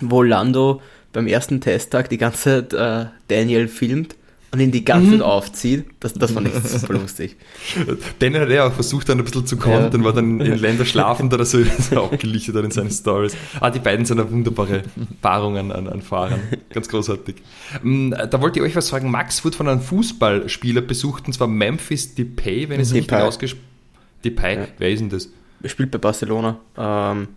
[0.00, 4.16] wo Lando beim ersten Testtag die ganze Zeit äh, Daniel filmt
[4.50, 5.24] und ihn die ganze Zeit mhm.
[5.24, 5.86] aufzieht.
[6.00, 7.36] Das, das fand ich super lustig.
[8.18, 10.04] Daniel hat ja auch versucht, dann ein bisschen zu kommen, ja.
[10.04, 13.36] war dann in Länder schlafend oder so, ist er abgelichtet in seinen Stories.
[13.60, 14.82] Ah, die beiden sind eine wunderbare
[15.20, 16.40] Paarung an, an, an Fahrern.
[16.72, 17.36] Ganz großartig.
[17.82, 19.10] Mm, da wollte ich euch was fragen.
[19.10, 23.68] Max wurde von einem Fußballspieler besucht, und zwar Memphis Depay, wenn ich es richtig ausgesprochen
[24.24, 24.66] Depay, ja.
[24.78, 25.28] wer ist denn das?
[25.62, 26.58] Er spielt bei Barcelona.
[26.76, 27.28] Ähm,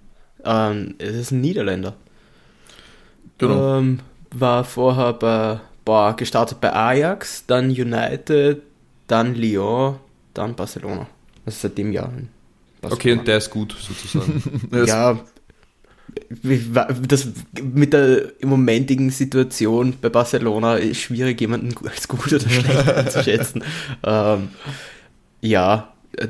[0.43, 1.95] ähm, es ist ein Niederländer.
[3.37, 3.79] Genau.
[3.79, 3.99] Ähm,
[4.33, 5.59] war vorher bei
[5.91, 8.61] boah, gestartet bei Ajax, dann United,
[9.07, 9.97] dann Lyon,
[10.33, 11.05] dann Barcelona.
[11.45, 12.13] Also seit dem Jahr.
[12.81, 14.41] Okay, und der ist gut sozusagen.
[14.85, 15.19] ja,
[17.05, 17.27] das
[17.61, 23.61] mit der momentigen Situation bei Barcelona ist schwierig, jemanden als gut oder schlecht einzuschätzen.
[24.03, 24.47] ähm,
[25.41, 26.29] ja, äh,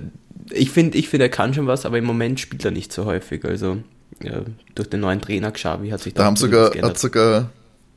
[0.50, 3.06] ich finde, ich find, er kann schon was, aber im Moment spielt er nicht so
[3.06, 3.45] häufig.
[3.45, 3.78] Also
[4.24, 4.41] ja,
[4.74, 7.52] durch den neuen Trainer Xavi hat sich da, da haben sogar, hat sogar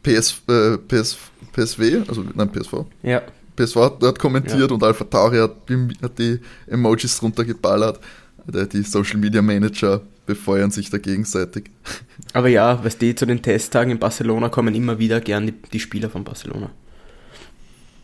[0.05, 1.19] PS, äh, PS,
[1.53, 2.85] PSW, also nein, PSV.
[3.03, 3.23] Ja.
[3.57, 4.75] PSV hat, hat kommentiert ja.
[4.75, 5.57] und Alpha Tauri hat,
[6.03, 8.01] hat, die Emojis drunter geballert.
[8.47, 11.71] Die Social Media Manager befeuern sich da gegenseitig.
[12.33, 15.81] Aber ja, was die zu den Testtagen in Barcelona kommen immer wieder gern die, die
[15.81, 16.71] Spieler von Barcelona.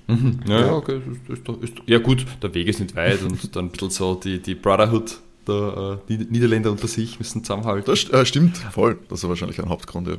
[0.06, 0.40] Mhm.
[0.46, 1.00] Ja, ja, okay.
[1.28, 4.14] Ist, ist, ist, ja, gut, der Weg ist nicht weit und dann ein bisschen so
[4.14, 7.84] die, die Brotherhood der äh, Niederländer unter sich müssen zusammenhalten.
[7.86, 8.98] Das äh, stimmt, voll.
[9.08, 10.16] Das ist wahrscheinlich ein Hauptgrund, ja.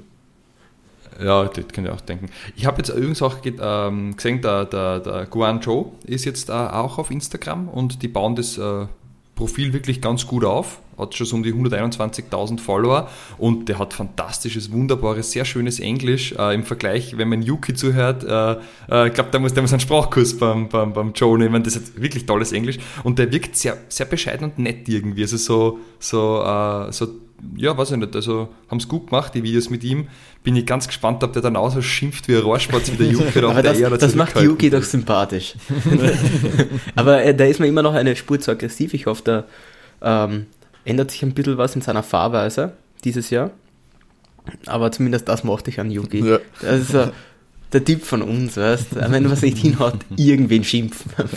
[1.19, 2.29] Ja, das kann ich auch denken.
[2.55, 6.97] Ich habe jetzt übrigens auch ähm, gesehen, der, der, der Guangzhou ist jetzt äh, auch
[6.97, 8.85] auf Instagram und die bauen das äh,
[9.35, 10.79] Profil wirklich ganz gut auf.
[10.97, 16.33] Hat schon so um die 121.000 Follower und der hat fantastisches, wunderbares, sehr schönes Englisch
[16.33, 18.23] äh, im Vergleich, wenn man Yuki zuhört.
[18.23, 21.63] Äh, äh, ich glaube, der muss, der muss einen Sprachkurs beim, beim, beim Joe nehmen.
[21.63, 25.23] Das hat wirklich tolles Englisch und der wirkt sehr, sehr bescheiden und nett irgendwie.
[25.23, 27.07] Also so, so, äh, so
[27.55, 30.07] ja, weiß ich nicht, also haben es gut gemacht, die Videos mit ihm.
[30.43, 33.07] Bin ich ganz gespannt, ob der dann auch so schimpft wie ein Rohrspatz wie der
[33.11, 33.39] Yuki.
[33.39, 35.55] Aber das, das macht Yuki doch sympathisch.
[36.95, 38.93] Aber äh, da ist mir immer noch eine Spur zu aggressiv.
[38.93, 39.45] Ich hoffe, da
[40.01, 40.47] ähm,
[40.85, 42.73] ändert sich ein bisschen was in seiner Fahrweise
[43.03, 43.51] dieses Jahr.
[44.65, 46.19] Aber zumindest das mochte ich an Yuki.
[46.27, 46.39] Ja.
[46.61, 47.11] Das ist so,
[47.73, 49.11] der Typ von uns, weißt du?
[49.11, 51.11] Wenn was nicht hinhaut, irgendwen schimpfen.
[51.17, 51.29] Das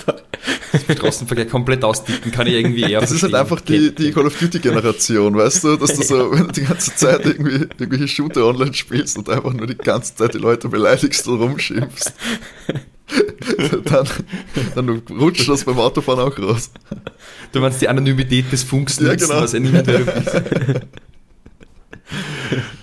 [0.92, 3.28] Straßenverkehr komplett ausdicken, kann ich irgendwie eher Das verstehen.
[3.28, 5.76] ist halt einfach die, die Call of Duty Generation, weißt du?
[5.76, 9.52] Dass du so, wenn du die ganze Zeit irgendwie irgendwelche Shooter online spielst und einfach
[9.52, 12.12] nur die ganze Zeit die Leute beleidigst und rumschimpfst.
[13.84, 14.08] dann,
[14.74, 16.70] dann rutscht das beim Autofahren auch raus.
[17.52, 19.42] Du meinst die Anonymität des Funks ja, genau.
[19.42, 19.86] was er niemand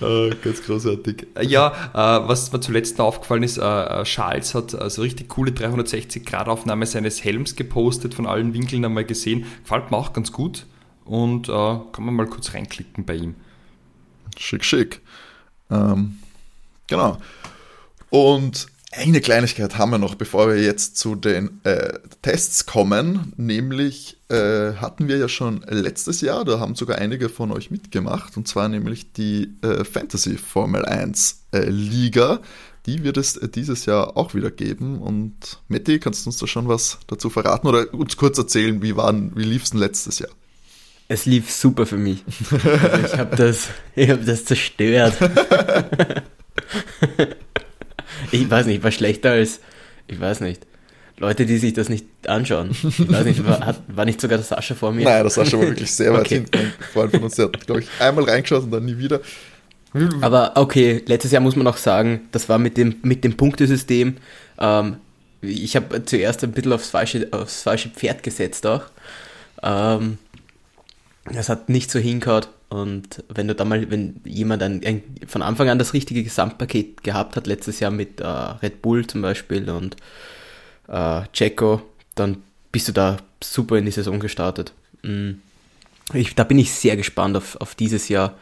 [0.01, 1.27] uh, ganz großartig.
[1.35, 7.23] Äh, ja, uh, was mir zuletzt aufgefallen ist, Charles hat also richtig coole 360-Grad-Aufnahme seines
[7.23, 9.45] Helms gepostet, von allen Winkeln einmal gesehen.
[9.63, 10.65] Gefällt mir auch ganz gut
[11.05, 13.35] und kann man mal kurz reinklicken bei ihm.
[14.37, 15.01] Schick, schick.
[15.69, 16.19] Ähm,
[16.87, 17.17] genau.
[18.09, 23.33] Und eine Kleinigkeit haben wir noch, bevor wir jetzt zu den äh, Tests kommen.
[23.37, 28.35] Nämlich äh, hatten wir ja schon letztes Jahr, da haben sogar einige von euch mitgemacht,
[28.35, 32.41] und zwar nämlich die äh, Fantasy Formel 1 äh, Liga.
[32.85, 34.99] Die wird es dieses Jahr auch wieder geben.
[34.99, 38.95] Und Matti, kannst du uns da schon was dazu verraten oder uns kurz erzählen, wie,
[38.95, 40.31] wie lief es denn letztes Jahr?
[41.07, 42.23] Es lief super für mich.
[42.51, 45.15] Also ich habe das, hab das zerstört.
[48.31, 49.59] Ich weiß nicht, war schlechter als,
[50.07, 50.65] ich weiß nicht,
[51.17, 52.71] Leute, die sich das nicht anschauen.
[52.71, 55.03] Ich weiß nicht, war, hat, war nicht sogar der Sascha vor mir?
[55.03, 56.35] Nein, der Sascha war wirklich sehr weit okay.
[56.35, 56.73] hinten.
[56.93, 59.21] Freund von uns, der hat, glaube ich, einmal reingeschaut und dann nie wieder.
[60.21, 64.17] Aber okay, letztes Jahr muss man auch sagen, das war mit dem, mit dem Punktesystem.
[64.57, 64.95] Ähm,
[65.41, 68.83] ich habe zuerst ein bisschen aufs falsche, aufs falsche Pferd gesetzt auch.
[69.61, 70.17] Ähm,
[71.31, 72.45] das hat nicht so hingehauen.
[72.71, 77.03] Und wenn du da mal, wenn jemand ein, ein, von Anfang an das richtige Gesamtpaket
[77.03, 79.97] gehabt hat, letztes Jahr mit äh, Red Bull zum Beispiel und
[80.87, 81.81] äh, Checo,
[82.15, 82.37] dann
[82.71, 84.71] bist du da super in die Saison gestartet.
[85.03, 85.31] Mm.
[86.13, 88.37] Ich, da bin ich sehr gespannt auf, auf dieses Jahr,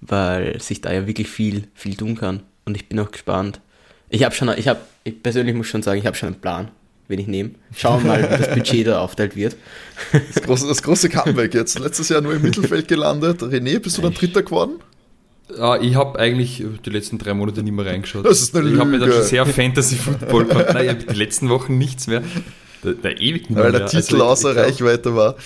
[0.00, 2.42] weil sich da ja wirklich viel, viel tun kann.
[2.64, 3.60] Und ich bin auch gespannt.
[4.08, 6.72] Ich habe schon, ich habe, ich persönlich muss schon sagen, ich habe schon einen Plan,
[7.08, 7.50] wen ich nehme.
[7.76, 9.56] Schauen wir mal, wie das Budget da aufteilt wird.
[10.12, 11.78] Das große, das große Comeback jetzt.
[11.78, 13.42] Letztes Jahr nur im Mittelfeld gelandet.
[13.42, 14.80] René, bist du dann Dritter geworden?
[15.56, 18.26] Ja, ich habe eigentlich die letzten drei Monate nicht mehr reingeschaut.
[18.26, 18.76] Das ist eine Lüge.
[18.76, 20.74] Ich habe mir dann schon sehr Fantasy-Football gehabt.
[20.74, 22.22] Nein, ich habe die letzten Wochen nichts mehr.
[22.84, 25.36] Der, der ewig Weil der Titel also, außer Reichweite war.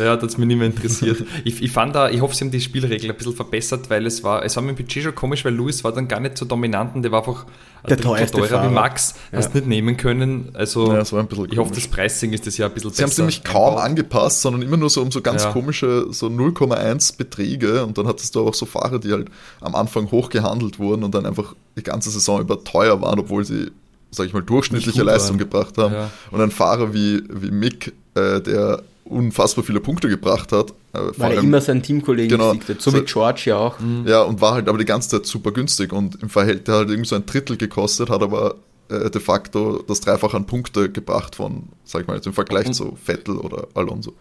[0.00, 1.24] Ja, hat es mich nicht mehr interessiert.
[1.44, 4.24] ich, ich fand da, ich hoffe, sie haben die Spielregel ein bisschen verbessert, weil es
[4.24, 6.44] war, es war mit dem Budget schon komisch, weil Louis war dann gar nicht so
[6.44, 7.46] dominant und der war einfach
[7.88, 8.70] der teuerste teurer Fahrer.
[8.70, 9.14] wie Max.
[9.32, 9.38] Ja.
[9.38, 10.50] Hast nicht nehmen können.
[10.54, 12.96] Also, ja, ich hoffe, das Pricing ist das ja ein bisschen sie besser.
[12.96, 15.52] Sie haben es nämlich kaum angepasst, sondern immer nur so um so ganz ja.
[15.52, 19.28] komische, so 0,1 Beträge und dann hattest du auch so Fahrer, die halt
[19.60, 23.44] am Anfang hoch gehandelt wurden und dann einfach die ganze Saison über teuer waren, obwohl
[23.44, 23.70] sie
[24.10, 25.38] sag ich mal, durchschnittliche Leistung waren.
[25.38, 25.94] gebracht haben.
[25.94, 26.10] Ja.
[26.30, 30.70] Und ein Fahrer wie, wie Mick, äh, der unfassbar viele Punkte gebracht hat.
[30.92, 33.78] Äh, Weil er immer seinen Teamkollegen genau, siegte, so wie George ja auch.
[33.80, 34.06] Mhm.
[34.06, 36.90] Ja, und war halt aber die ganze Zeit super günstig und im Verhältnis hat halt
[36.90, 38.56] irgendwie so ein Drittel gekostet, hat aber
[38.88, 42.66] äh, de facto das Dreifache an Punkte gebracht von, sag ich mal, jetzt im Vergleich
[42.66, 44.14] und zu Vettel oder Alonso.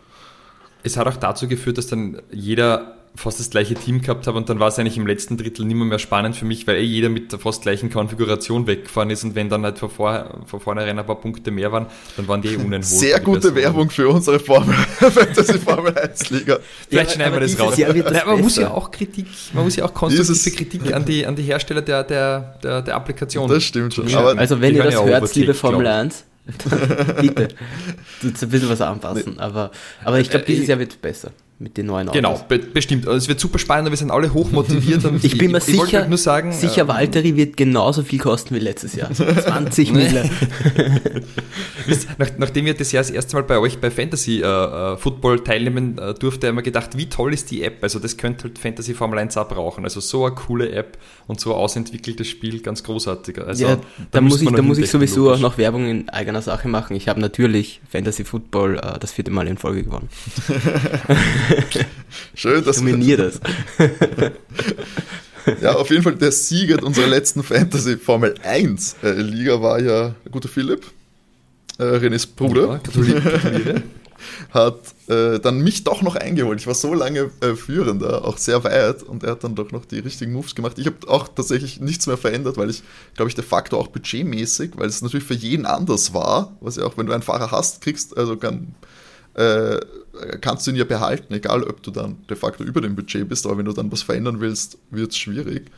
[0.84, 4.50] Es hat auch dazu geführt, dass dann jeder fast das gleiche Team gehabt habe und
[4.50, 6.84] dann war es eigentlich im letzten Drittel nicht mehr, mehr spannend für mich, weil eh
[6.84, 10.60] jeder mit der fast gleichen Konfiguration weggefahren ist und wenn dann halt von, vor, von
[10.60, 12.86] vornherein ein paar Punkte mehr waren, dann waren die eh unenholt.
[12.86, 16.60] Sehr gute Werbung für unsere Formel, Fantasy Formel 1 Liga.
[16.88, 17.78] Vielleicht ja, schneiden wir das raus.
[17.78, 21.36] Nein, man muss ja auch Kritik, man muss ja auch konstruktive Kritik an die, an
[21.36, 23.50] die Hersteller der, der, der, der Applikation.
[23.50, 24.14] Das stimmt schon.
[24.14, 26.26] Aber also wenn ihr das hört, liebe Formel 1,
[27.22, 27.50] bitte,
[28.24, 29.34] ein bisschen was anpassen.
[29.34, 29.42] Nee.
[29.42, 29.72] Aber,
[30.04, 32.18] aber ich glaube, dieses Jahr wird es besser mit den neuen Autos.
[32.18, 33.06] Genau, be bestimmt.
[33.06, 35.04] Also es wird super spannend, wir sind alle hochmotiviert.
[35.22, 38.60] ich bin mir ich, sicher, nur sagen, sicher, äh, Valtteri wird genauso viel kosten wie
[38.60, 39.12] letztes Jahr.
[39.12, 40.30] 20 Mille.
[42.18, 45.44] Nach, nachdem wir das Jahr das erste Mal bei euch bei Fantasy äh, äh, Football
[45.44, 47.84] teilnehmen äh, durfte, haben wir gedacht, wie toll ist die App.
[47.84, 49.84] Also das könnte halt Fantasy Formel 1 auch brauchen.
[49.84, 53.40] Also so eine coole App und so ein ausentwickeltes Spiel, ganz großartig.
[53.40, 56.42] Also, ja, da, da muss ich, da muss ich sowieso auch noch Werbung in eigener
[56.42, 56.96] Sache machen.
[56.96, 60.10] Ich habe natürlich Fantasy Football äh, das vierte Mal in Folge gewonnen.
[62.36, 63.40] Schön, dass Dominier das.
[65.62, 70.16] ja, auf jeden Fall der Sieger unserer letzten Fantasy Formel 1 äh, Liga war ja
[70.24, 70.86] der gute Philipp,
[71.78, 72.82] äh, Renés Bruder.
[72.96, 73.76] Ja,
[74.52, 76.60] hat äh, dann mich doch noch eingeholt.
[76.60, 79.86] Ich war so lange äh, Führender, auch sehr weit, und er hat dann doch noch
[79.86, 80.78] die richtigen Moves gemacht.
[80.78, 82.84] Ich habe auch tatsächlich nichts mehr verändert, weil ich,
[83.16, 86.86] glaube ich, de facto auch budgetmäßig, weil es natürlich für jeden anders war, was ja
[86.86, 88.76] auch, wenn du einen Fahrer hast, kriegst, also kann,
[89.36, 89.80] äh,
[90.42, 93.46] kannst du ihn ja behalten, egal ob du dann de facto über dem Budget bist,
[93.46, 95.72] aber wenn du dann was verändern willst, wird es schwierig.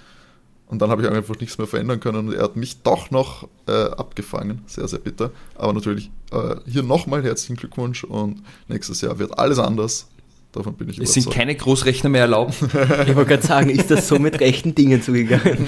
[0.67, 3.49] Und dann habe ich einfach nichts mehr verändern können und er hat mich doch noch
[3.67, 4.61] äh, abgefangen.
[4.67, 5.31] Sehr, sehr bitter.
[5.55, 10.07] Aber natürlich äh, hier nochmal herzlichen Glückwunsch und nächstes Jahr wird alles anders.
[10.53, 11.17] Davon bin ich überzeugt.
[11.17, 12.55] Es sind keine Großrechner mehr erlaubt.
[12.61, 15.67] ich wollte gerade sagen, ist das so mit rechten Dingen zugegangen?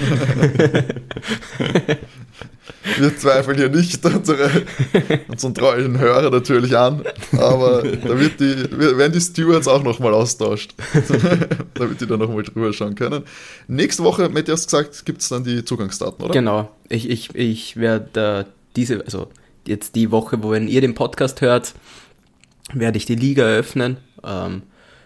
[2.98, 4.50] Wir zweifeln hier nicht unsere,
[5.28, 10.74] unseren treuen Hörer natürlich an, aber da wird die, werden die Stewards auch nochmal austauscht,
[11.74, 13.24] damit die da nochmal drüber schauen können.
[13.68, 16.32] Nächste Woche, Matt, hast gesagt, gibt es dann die Zugangsdaten, oder?
[16.32, 16.70] Genau.
[16.88, 19.28] Ich, ich, ich werde diese, also
[19.66, 21.74] jetzt die Woche, wo wenn ihr den Podcast hört,
[22.72, 24.62] werde ich die Liga eröffnen ähm,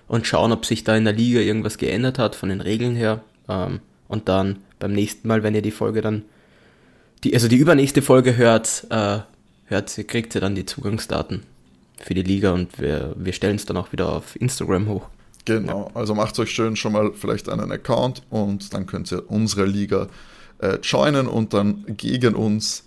[0.07, 3.23] und schauen, ob sich da in der Liga irgendwas geändert hat von den Regeln her.
[3.49, 6.23] Ähm, und dann beim nächsten Mal, wenn ihr die Folge dann
[7.25, 9.19] die, also die übernächste Folge hört, äh,
[9.67, 11.43] hört sie, kriegt sie dann die Zugangsdaten
[12.01, 15.09] für die Liga und wir, wir stellen es dann auch wieder auf Instagram hoch.
[15.45, 19.65] Genau, also macht euch schön schon mal vielleicht einen Account und dann könnt ihr unsere
[19.65, 20.09] Liga
[20.59, 22.85] äh, joinen und dann gegen uns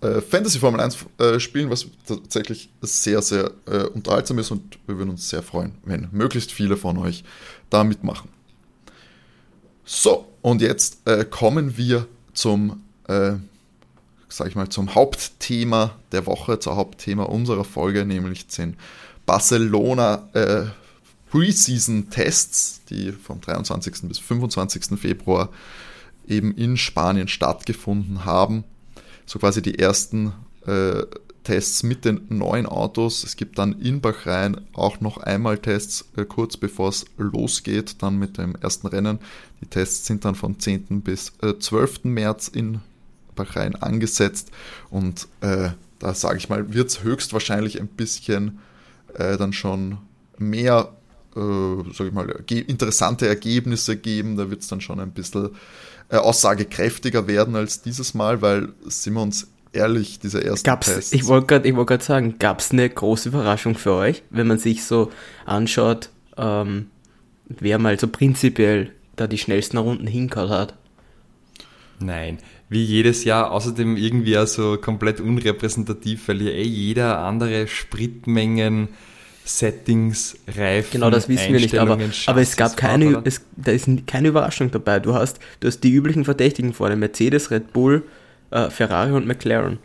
[0.00, 4.96] äh, Fantasy Formel 1 äh, spielen, was tatsächlich sehr, sehr äh, unterhaltsam ist und wir
[4.96, 7.24] würden uns sehr freuen, wenn möglichst viele von euch
[7.68, 8.30] da mitmachen.
[9.84, 13.32] So, und jetzt äh, kommen wir zum äh,
[14.28, 18.76] sage ich mal, zum Hauptthema der Woche, zum Hauptthema unserer Folge, nämlich den
[19.26, 20.64] Barcelona äh,
[21.30, 24.02] Preseason-Tests, die vom 23.
[24.02, 24.98] bis 25.
[24.98, 25.50] Februar
[26.26, 28.64] eben in Spanien stattgefunden haben.
[29.26, 30.32] So quasi die ersten
[30.66, 31.02] äh,
[31.44, 33.24] Tests mit den neuen Autos.
[33.24, 38.18] Es gibt dann in Bahrain auch noch einmal Tests, äh, kurz bevor es losgeht, dann
[38.18, 39.18] mit dem ersten Rennen.
[39.60, 41.00] Die Tests sind dann von 10.
[41.02, 42.04] bis äh, 12.
[42.04, 42.80] März in
[43.38, 44.50] Bahrain angesetzt
[44.90, 48.58] und äh, da sage ich mal, wird es höchstwahrscheinlich ein bisschen
[49.14, 49.98] äh, dann schon
[50.38, 50.92] mehr,
[51.36, 51.40] äh,
[51.92, 54.36] sag ich mal, interessante Ergebnisse geben.
[54.36, 55.50] Da wird es dann schon ein bisschen
[56.08, 61.12] äh, aussagekräftiger werden als dieses Mal, weil sind wir uns ehrlich, diese ersten gab's, Tests.
[61.12, 64.84] Ich wollte gerade wollt sagen, gab es eine große Überraschung für euch, wenn man sich
[64.84, 65.10] so
[65.44, 66.90] anschaut, ähm,
[67.46, 70.74] wer mal so prinzipiell da die schnellsten Runden hingehauen hat?
[72.00, 77.66] Nein, wie jedes Jahr, außerdem irgendwie auch so komplett unrepräsentativ, weil ja eh jeder andere
[77.66, 78.88] Spritmengen,
[79.44, 83.88] Settings, Reifen, Genau, das wissen wir nicht, aber, aber es gab keine, es, da ist
[84.06, 85.00] keine Überraschung dabei.
[85.00, 88.02] Du hast, du hast die üblichen Verdächtigen vorne, Mercedes, Red Bull,
[88.50, 89.78] äh, Ferrari und McLaren.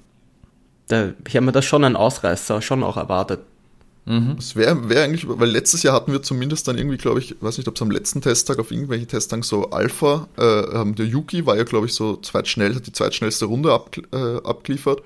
[0.90, 3.40] Da, ich habe mir das schon einen Ausreißer schon auch erwartet.
[4.06, 4.36] Mhm.
[4.36, 7.58] Das wäre wär eigentlich, weil letztes Jahr hatten wir zumindest dann irgendwie, glaube ich, weiß
[7.58, 11.56] nicht, ob es am letzten Testtag auf irgendwelchen Testtagen so Alpha, äh, der Yuki war
[11.56, 15.00] ja, glaube ich, so zweitschnell, hat die zweitschnellste Runde ab, äh, abgeliefert,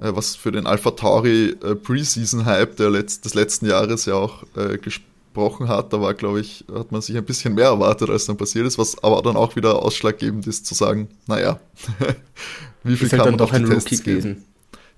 [0.00, 4.78] äh, was für den Alpha Tauri äh, Preseason-Hype Letz-, des letzten Jahres ja auch äh,
[4.78, 5.92] gesprochen hat.
[5.92, 8.78] Da war, glaube ich, hat man sich ein bisschen mehr erwartet, als dann passiert ist,
[8.78, 11.58] was aber dann auch wieder ausschlaggebend ist, zu sagen, naja,
[12.84, 14.44] wie viel ist halt kann man auf die Tests geben?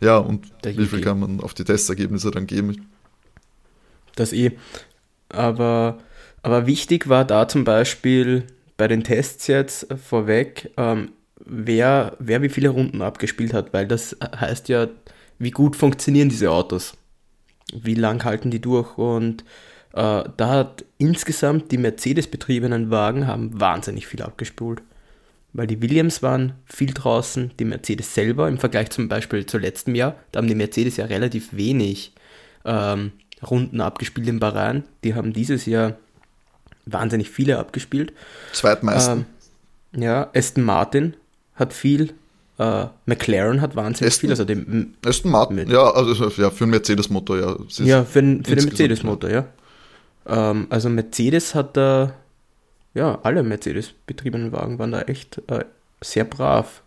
[0.03, 2.88] Ja, und wie viel kann man auf die Testergebnisse dann geben?
[4.16, 4.53] Das eh.
[5.29, 5.98] Aber,
[6.42, 8.46] aber wichtig war da zum Beispiel
[8.77, 11.12] bei den Tests jetzt vorweg, ähm,
[11.44, 14.88] wer, wer wie viele Runden abgespielt hat, weil das heißt ja,
[15.38, 16.94] wie gut funktionieren diese Autos.
[17.72, 19.44] Wie lang halten die durch und
[19.92, 24.83] äh, da hat insgesamt die Mercedes-betriebenen Wagen haben wahnsinnig viel abgespult.
[25.55, 29.94] Weil die Williams waren viel draußen, die Mercedes selber im Vergleich zum Beispiel zu letztem
[29.94, 32.14] Jahr, da haben die Mercedes ja relativ wenig
[32.64, 33.12] ähm,
[33.48, 34.85] Runden abgespielt in Bahrain.
[35.05, 35.96] Die haben dieses Jahr
[36.87, 38.12] wahnsinnig viele abgespielt.
[38.52, 39.26] Zweitmeisten.
[39.94, 41.14] Ähm, ja, Aston Martin
[41.55, 42.14] hat viel.
[42.59, 44.31] Äh, McLaren hat wahnsinnig Aston, viel.
[44.31, 47.57] Also dem, Aston Martin, mit, ja, also ja, für einen Mercedes-Motor, ja.
[47.85, 49.46] Ja, für, für den Mercedes-Motor, ja.
[50.26, 52.14] Ähm, also Mercedes hat da,
[52.94, 55.64] ja, alle Mercedes-betriebenen Wagen waren da echt äh,
[56.00, 56.82] sehr brav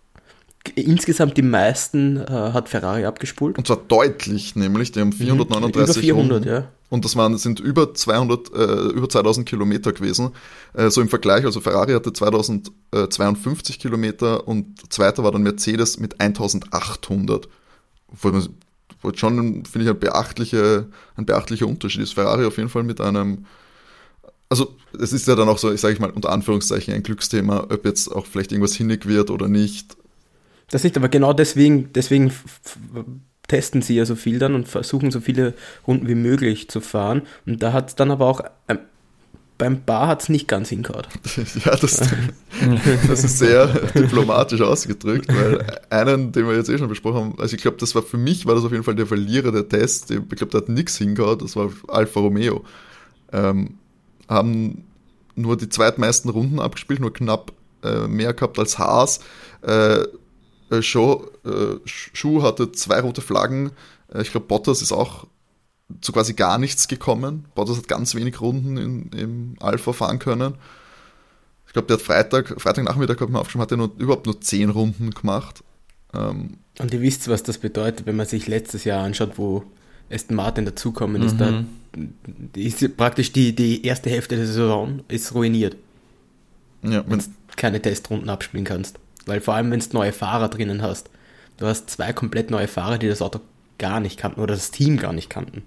[0.76, 3.58] insgesamt die meisten äh, hat Ferrari abgespult.
[3.58, 5.84] Und zwar deutlich, nämlich, die haben 439 mhm.
[5.84, 6.50] Über 400, Runden.
[6.50, 6.68] ja.
[6.90, 10.32] Und das waren, sind über 200, äh, über 2000 Kilometer gewesen.
[10.74, 16.22] Äh, so im Vergleich, also Ferrari hatte 2052 Kilometer und zweiter war dann Mercedes mit
[16.22, 17.50] 1800.
[19.02, 22.14] Wo schon, finde ich, ein beachtlicher, ein beachtlicher Unterschied ist.
[22.14, 23.46] Ferrari auf jeden Fall mit einem,
[24.50, 27.68] also es ist ja dann auch so, ich sage ich mal unter Anführungszeichen ein Glücksthema,
[27.70, 29.98] ob jetzt auch vielleicht irgendwas hinnig wird oder nicht.
[30.70, 32.32] Das nicht, aber genau deswegen, deswegen
[33.48, 35.54] testen sie ja so viel dann und versuchen so viele
[35.88, 37.22] Runden wie möglich zu fahren.
[37.46, 38.80] Und da hat es dann aber auch ähm,
[39.58, 41.06] beim Bar hat es nicht ganz hingehauen.
[41.66, 42.02] Ja, das,
[43.08, 47.56] das ist sehr diplomatisch ausgedrückt, weil einen, den wir jetzt eh schon besprochen haben, also
[47.56, 50.12] ich glaube, das war für mich, war das auf jeden Fall der Verlierer der Test.
[50.12, 52.64] Ich glaube, da hat nichts hingehauen, das war Alfa Romeo.
[53.32, 53.76] Ähm,
[54.28, 54.84] haben
[55.36, 59.20] nur die zweitmeisten Runden abgespielt, nur knapp äh, mehr gehabt als Haas.
[59.62, 60.04] Äh,
[60.78, 63.72] äh, Show, äh, Schuh hatte zwei rote Flaggen.
[64.14, 65.28] Äh, ich glaube, Bottas ist auch
[66.02, 67.46] zu quasi gar nichts gekommen.
[67.56, 70.56] Bottas hat ganz wenig Runden in, im Alpha fahren können.
[71.68, 74.70] Ich glaube, der hat Freitag, Freitagnachmittag hat man aufgeschrieben, hat er nur, überhaupt nur zehn
[74.70, 75.64] Runden gemacht.
[76.14, 79.64] Ähm, und ihr wisst, was das bedeutet, wenn man sich letztes Jahr anschaut, wo
[80.10, 81.40] Aston Martin dazukommen ist.
[81.40, 81.70] Mhm.
[82.54, 85.78] Da ist praktisch die, die erste Hälfte der Saison ist ruiniert.
[86.84, 89.00] Ja, wenn du keine Testrunden abspielen kannst.
[89.26, 91.10] Weil vor allem, wenn du neue Fahrer drinnen hast,
[91.58, 93.40] du hast zwei komplett neue Fahrer, die das Auto
[93.78, 95.64] gar nicht kannten oder das Team gar nicht kannten.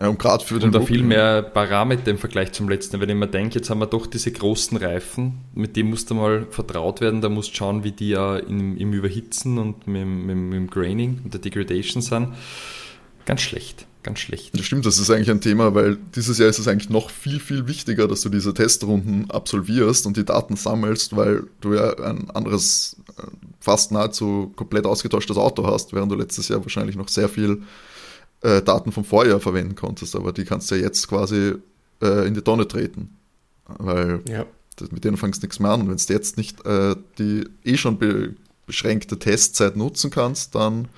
[0.00, 0.64] Ja, und gerade für den.
[0.64, 3.00] Und da viel mehr Parameter im Vergleich zum letzten.
[3.00, 6.14] Wenn ich mir denke, jetzt haben wir doch diese großen Reifen, mit dem musst du
[6.14, 7.20] mal vertraut werden.
[7.20, 10.66] Da musst du schauen, wie die ja im, im Überhitzen und mit, mit, mit dem
[10.68, 12.34] Graining und der Degradation sind.
[13.24, 14.56] Ganz schlecht ganz schlecht.
[14.56, 17.40] Das stimmt, das ist eigentlich ein Thema, weil dieses Jahr ist es eigentlich noch viel,
[17.40, 22.30] viel wichtiger, dass du diese Testrunden absolvierst und die Daten sammelst, weil du ja ein
[22.30, 23.22] anderes, äh,
[23.58, 27.62] fast nahezu komplett ausgetauschtes Auto hast, während du letztes Jahr wahrscheinlich noch sehr viel
[28.42, 31.54] äh, Daten vom Vorjahr verwenden konntest, aber die kannst du ja jetzt quasi
[32.00, 33.16] äh, in die Tonne treten,
[33.78, 34.46] weil ja.
[34.76, 37.48] das, mit denen fangst du nichts mehr an und wenn du jetzt nicht äh, die
[37.64, 38.34] eh schon be
[38.66, 40.88] beschränkte Testzeit nutzen kannst, dann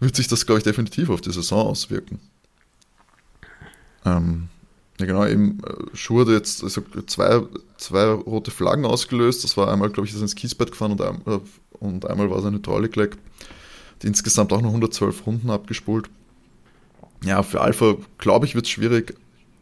[0.00, 2.20] wird sich das, glaube ich, definitiv auf die Saison auswirken.
[4.04, 4.48] Ähm,
[5.00, 7.42] ja, genau, eben äh, Schuh hat jetzt also zwei,
[7.76, 9.44] zwei rote Flaggen ausgelöst.
[9.44, 11.38] Das war einmal, glaube ich, ist ins Kiesbett gefahren und, ein, äh,
[11.78, 13.16] und einmal war es eine Hydraulikleck.
[14.02, 16.08] Die insgesamt auch noch 112 Runden abgespult.
[17.24, 19.16] Ja, für Alpha, glaube ich, wird es schwierig.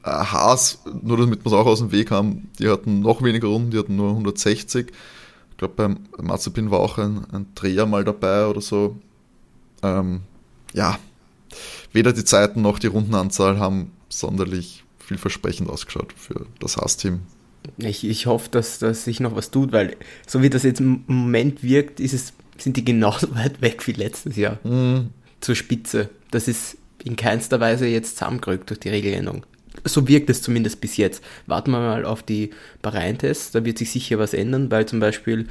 [0.05, 3.49] Äh, Haas, nur damit wir es auch aus dem Weg haben, die hatten noch weniger
[3.49, 4.89] Runden, die hatten nur 160.
[5.51, 8.97] Ich glaube, beim Mazepin war auch ein, ein Dreher mal dabei oder so
[9.87, 10.22] ähm,
[10.72, 10.99] ja,
[11.93, 17.20] weder die Zeiten noch die Rundenanzahl haben sonderlich vielversprechend ausgeschaut für das Haas-Team.
[17.78, 21.05] Ich, ich hoffe, dass, dass sich noch was tut, weil so wie das jetzt im
[21.07, 25.11] Moment wirkt, ist es, sind die genauso weit weg wie letztes Jahr mhm.
[25.41, 26.11] zur Spitze.
[26.30, 29.47] Das ist in keinster Weise jetzt zusammengerückt durch die Regeländerung.
[29.84, 31.22] So wirkt es zumindest bis jetzt.
[31.47, 32.51] Warten wir mal auf die
[32.82, 35.47] Bahrain-Tests, da wird sich sicher was ändern, weil zum Beispiel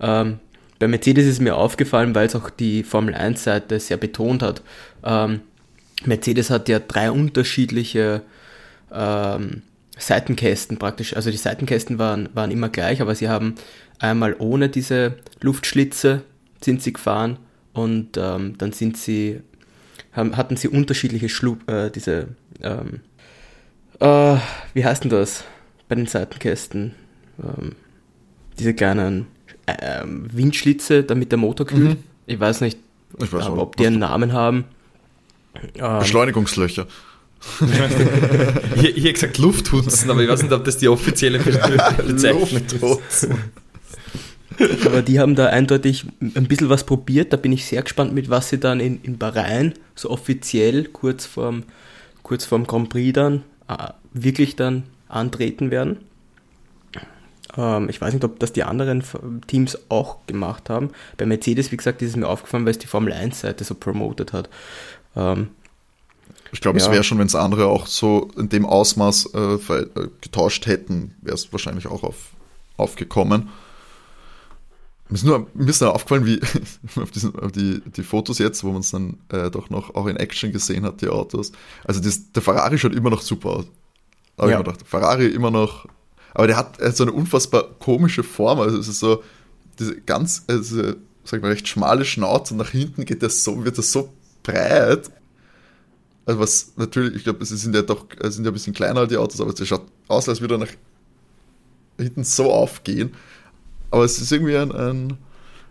[0.00, 0.40] ähm,
[0.78, 4.62] bei Mercedes ist mir aufgefallen, weil es auch die Formel 1-Seite sehr betont hat.
[5.04, 5.40] Ähm,
[6.04, 8.22] Mercedes hat ja drei unterschiedliche
[8.92, 9.62] ähm,
[9.98, 11.16] Seitenkästen praktisch.
[11.16, 13.54] Also die Seitenkästen waren, waren immer gleich, aber sie haben
[13.98, 16.22] einmal ohne diese Luftschlitze
[16.62, 17.38] sind sie gefahren
[17.72, 19.40] und ähm, dann sind sie,
[20.12, 22.28] haben, hatten sie unterschiedliche Schlu äh, diese,
[22.62, 23.00] ähm,
[24.00, 24.36] äh,
[24.74, 25.44] wie heißt denn das
[25.88, 26.94] bei den Seitenkästen?
[27.42, 27.72] Ähm,
[28.58, 29.26] diese kleinen
[29.66, 31.90] äh, Windschlitze, damit der Motor kühlt.
[31.90, 32.04] Mhm.
[32.26, 32.78] Ich weiß nicht,
[33.18, 34.64] ich weiß ob die einen Namen haben.
[35.74, 36.86] Ähm, Beschleunigungslöcher.
[38.76, 41.38] hier, hier gesagt Lufthutzen, aber ich weiß nicht, ob das die offizielle
[42.06, 43.28] Bezeichnung ist.
[44.84, 47.32] Aber die haben da eindeutig ein bisschen was probiert.
[47.32, 51.26] Da bin ich sehr gespannt, mit was sie dann in, in Bahrain so offiziell kurz
[51.26, 51.64] vorm,
[52.22, 55.98] kurz vorm Grand Prix dann äh, wirklich dann antreten werden.
[57.56, 59.02] Ähm, ich weiß nicht, ob das die anderen
[59.46, 60.90] Teams auch gemacht haben.
[61.16, 64.32] Bei Mercedes, wie gesagt, ist es mir aufgefallen, weil es die Formel 1-Seite so promotet
[64.32, 64.48] hat.
[65.14, 65.48] Ähm,
[66.52, 66.84] ich glaube, ja.
[66.84, 71.14] es wäre schon, wenn es andere auch so in dem Ausmaß äh, äh getauscht hätten,
[71.20, 72.30] wäre es wahrscheinlich auch auf,
[72.76, 73.48] aufgekommen.
[75.08, 76.40] Mir ist nur mir ist nur aufgefallen, wie
[77.00, 80.06] auf, diesen, auf die, die Fotos jetzt, wo man es dann äh, doch noch auch
[80.06, 81.52] in Action gesehen hat, die Autos.
[81.84, 83.64] Also das, der Ferrari schaut immer noch super aus.
[84.36, 84.58] Aber ja.
[84.58, 85.86] ich mir gedacht, Ferrari immer noch,
[86.36, 88.60] aber der hat so eine unfassbar komische Form.
[88.60, 89.22] Also es ist so,
[89.78, 90.82] diese ganz, also,
[91.24, 94.12] sag ich mal, recht schmale Schnauze und nach hinten geht das so, wird das so
[94.42, 95.10] breit.
[96.26, 99.16] Also was natürlich, ich glaube, sie sind ja doch, sind ja ein bisschen kleiner die
[99.16, 100.72] Autos, aber es schaut aus, als würde er nach
[101.96, 103.14] hinten so aufgehen.
[103.90, 105.16] Aber es ist irgendwie ein, ein,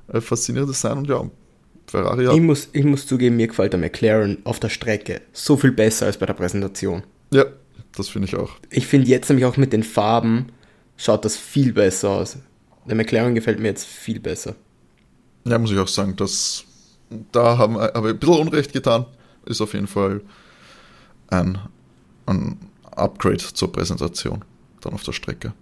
[0.07, 1.29] ein faszinierendes Sein und ja,
[1.85, 2.33] Ferrari hat.
[2.33, 6.07] Ich muss, ich muss zugeben, mir gefällt der McLaren auf der Strecke so viel besser
[6.07, 7.03] als bei der Präsentation.
[7.29, 7.45] Ja,
[7.95, 8.53] das finde ich auch.
[8.71, 10.47] Ich finde jetzt nämlich auch mit den Farben
[10.97, 12.37] schaut das viel besser aus.
[12.85, 14.55] Der McLaren gefällt mir jetzt viel besser.
[15.45, 16.65] Ja, muss ich auch sagen, dass
[17.31, 19.05] da haben wir ein bisschen Unrecht getan.
[19.45, 20.21] Ist auf jeden Fall
[21.27, 21.59] ein,
[22.25, 22.57] ein
[22.91, 24.43] Upgrade zur Präsentation
[24.81, 25.53] dann auf der Strecke.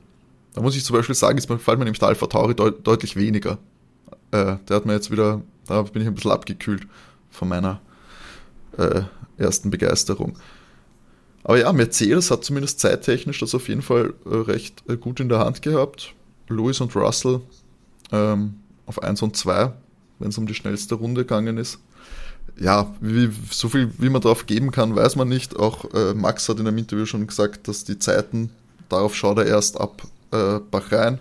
[0.53, 3.15] Da muss ich zum Beispiel sagen, jetzt gefällt mir nämlich der Alpha Tauri deut deutlich
[3.15, 3.57] weniger.
[4.31, 6.87] Äh, der hat mir jetzt wieder, da bin ich ein bisschen abgekühlt
[7.29, 7.81] von meiner
[8.77, 9.01] äh,
[9.37, 10.37] ersten Begeisterung.
[11.43, 15.29] Aber ja, Mercedes hat zumindest zeittechnisch das auf jeden Fall äh, recht äh, gut in
[15.29, 16.13] der Hand gehabt.
[16.47, 17.41] Lewis und Russell
[18.11, 19.73] ähm, auf 1 und 2,
[20.19, 21.79] wenn es um die schnellste Runde gegangen ist.
[22.59, 25.57] Ja, wie, so viel wie man drauf geben kann, weiß man nicht.
[25.57, 28.51] Auch äh, Max hat in einem Interview schon gesagt, dass die Zeiten,
[28.89, 31.19] darauf schaut er erst ab äh, Bahrain.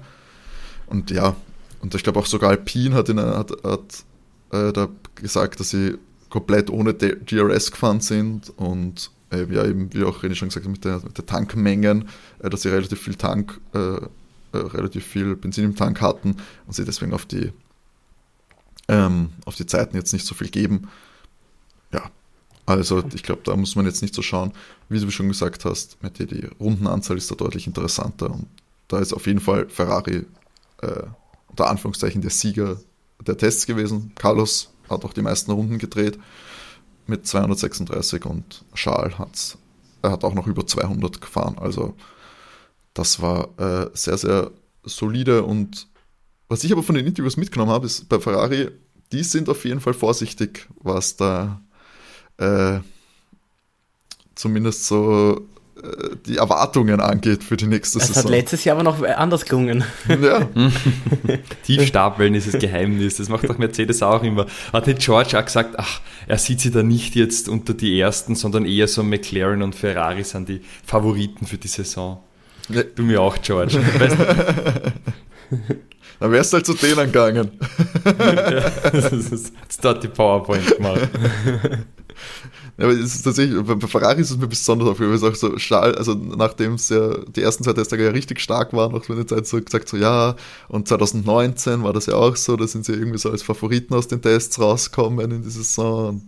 [0.87, 1.37] Und ja,
[1.81, 4.05] und ich glaube auch sogar Alpine hat, in, hat, hat
[4.53, 5.97] äh, da gesagt, dass sie
[6.29, 10.72] komplett ohne DRS gefahren sind und äh, ja, eben wie auch René schon gesagt hat,
[10.72, 12.09] mit der, mit der Tankmengen,
[12.41, 14.01] äh, dass sie relativ viel Tank, äh, äh,
[14.53, 17.53] relativ viel Benzin im Tank hatten und sie deswegen auf die,
[18.89, 20.89] ähm, auf die Zeiten jetzt nicht so viel geben.
[21.93, 22.11] Ja,
[22.66, 24.53] also ich glaube, da muss man jetzt nicht so schauen.
[24.89, 28.47] Wie du schon gesagt hast, mit die, die Rundenanzahl ist da deutlich interessanter und
[28.89, 30.26] da ist auf jeden Fall Ferrari
[30.83, 31.03] äh,
[31.49, 32.78] unter Anführungszeichen der Sieger
[33.20, 34.12] der Tests gewesen.
[34.16, 36.18] Carlos hat auch die meisten Runden gedreht
[37.07, 39.59] mit 236 und Charles hat's,
[40.03, 41.57] er hat auch noch über 200 gefahren.
[41.59, 41.94] Also
[42.94, 44.50] das war äh, sehr, sehr
[44.84, 45.88] solide und
[46.48, 48.70] was ich aber von den Interviews mitgenommen habe, ist bei Ferrari,
[49.11, 51.62] die sind auf jeden Fall vorsichtig, was da
[52.36, 52.80] äh,
[54.34, 55.46] zumindest so
[56.26, 58.22] die Erwartungen angeht für die nächste das Saison.
[58.22, 59.85] Das hat letztes Jahr aber noch anders gelungen.
[60.22, 60.49] Ja.
[61.64, 63.16] Tiefstapeln ist das Geheimnis.
[63.16, 64.47] Das macht doch Mercedes auch immer.
[64.72, 68.35] Hat nicht George auch gesagt, ach, er sieht sie da nicht jetzt unter die Ersten,
[68.35, 72.22] sondern eher so McLaren und Ferrari sind die Favoriten für die Saison.
[72.68, 72.83] Ja.
[72.83, 73.80] Du mir auch, George.
[73.99, 74.93] Weißt du?
[76.20, 77.51] Dann wärst du halt zu denen gegangen.
[78.05, 79.53] ja, das ist,
[79.83, 81.09] dort die PowerPoint gemacht.
[82.79, 85.59] Ja, aber ist tatsächlich, bei Ferrari ist es mir besonders aufgefallen, weil es auch so
[85.59, 89.12] Stahl, also nachdem es ja die ersten zwei Testtage ja richtig stark waren, auch so
[89.12, 90.37] eine Zeit so gesagt, so ja,
[90.68, 94.09] und 2019 war das ja auch so, da sind sie irgendwie so als Favoriten aus
[94.09, 96.23] den Tests rausgekommen in die Saison und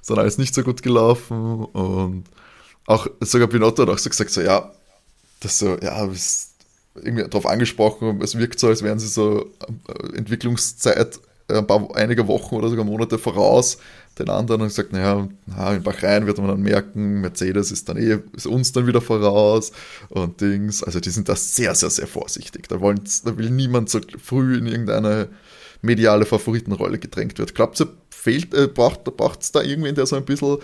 [0.00, 2.24] ist dann alles nicht so gut gelaufen und
[2.86, 4.70] auch sogar Binotto hat auch so gesagt, so ja,
[5.40, 6.08] das so, ja,
[6.94, 9.50] irgendwie darauf angesprochen, es wirkt so, als wären sie so
[9.88, 11.20] äh, Entwicklungszeit
[11.58, 13.78] ein paar, einige Wochen oder sogar Monate voraus
[14.18, 17.96] den anderen und gesagt, naja, na, in Bahrain wird man dann merken, Mercedes ist dann
[17.96, 19.72] eh, ist uns dann wieder voraus
[20.08, 20.82] und Dings.
[20.82, 22.68] Also die sind da sehr, sehr, sehr vorsichtig.
[22.68, 25.28] Da, da will niemand so früh in irgendeine
[25.82, 27.54] mediale Favoritenrolle gedrängt wird.
[27.54, 29.08] Glaubt ihr, fehlt, äh, braucht
[29.40, 30.58] es da irgendwen, der so ein bisschen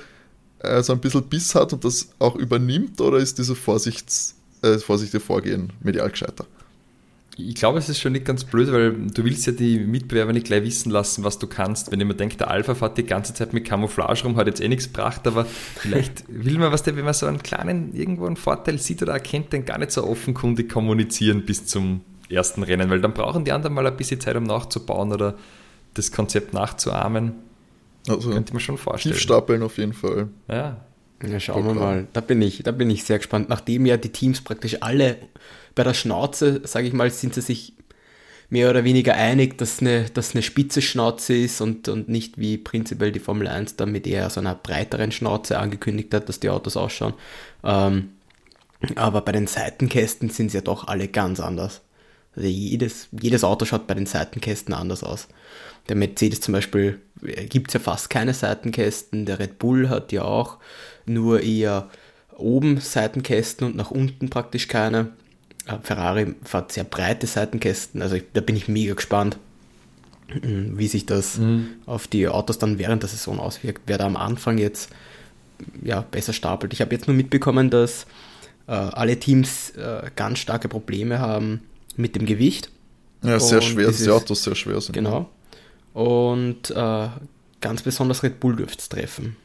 [0.60, 5.20] äh, so ein bisschen Biss hat und das auch übernimmt oder ist dieses äh, vorsichtige
[5.20, 6.46] Vorgehen medial gescheiter?
[7.38, 10.46] Ich glaube, es ist schon nicht ganz blöd, weil du willst ja die Mitbewerber nicht
[10.46, 11.92] gleich wissen lassen, was du kannst.
[11.92, 14.68] Wenn jemand denkt, der Alpha fährt die ganze Zeit mit Camouflage rum, hat jetzt eh
[14.68, 18.78] nichts gebracht, aber vielleicht will man was, wenn man so einen kleinen, irgendwo einen Vorteil
[18.78, 23.12] sieht oder erkennt, den gar nicht so offenkundig kommunizieren bis zum ersten Rennen, weil dann
[23.12, 25.36] brauchen die anderen mal ein bisschen Zeit, um nachzubauen oder
[25.94, 27.34] das Konzept nachzuahmen.
[28.08, 29.14] Also Könnte man schon vorstellen.
[29.14, 30.28] Tiefstapeln auf jeden Fall.
[30.48, 30.84] Ja.
[31.22, 32.06] Ja, schauen wir mal.
[32.12, 33.48] Da bin, ich, da bin ich sehr gespannt.
[33.48, 35.16] Nachdem ja die Teams praktisch alle
[35.74, 37.74] bei der Schnauze, sage ich mal, sind sie sich
[38.48, 42.58] mehr oder weniger einig, dass eine, dass eine spitze Schnauze ist und, und nicht wie
[42.58, 46.50] prinzipiell die Formel 1 dann mit eher so einer breiteren Schnauze angekündigt hat, dass die
[46.50, 47.14] Autos ausschauen.
[47.64, 48.10] Ähm,
[48.94, 51.80] aber bei den Seitenkästen sind sie ja doch alle ganz anders.
[52.36, 55.28] Also jedes, jedes Auto schaut bei den Seitenkästen anders aus.
[55.88, 60.12] Der Mercedes zum Beispiel äh, gibt es ja fast keine Seitenkästen, der Red Bull hat
[60.12, 60.58] ja auch
[61.06, 61.88] nur eher
[62.36, 65.08] oben Seitenkästen und nach unten praktisch keine.
[65.82, 69.38] Ferrari fährt sehr breite Seitenkästen, also ich, da bin ich mega gespannt,
[70.42, 71.68] wie sich das mhm.
[71.86, 73.82] auf die Autos dann während der Saison auswirkt.
[73.86, 74.90] Wer da am Anfang jetzt
[75.82, 76.72] ja, besser stapelt.
[76.72, 78.06] Ich habe jetzt nur mitbekommen, dass
[78.66, 81.62] äh, alle Teams äh, ganz starke Probleme haben
[81.96, 82.70] mit dem Gewicht.
[83.22, 84.92] Ja, sehr und schwer, dass die Autos sehr schwer sind.
[84.92, 85.30] Genau.
[85.94, 87.08] Und äh,
[87.60, 89.36] ganz besonders Red Bull dürfte es treffen.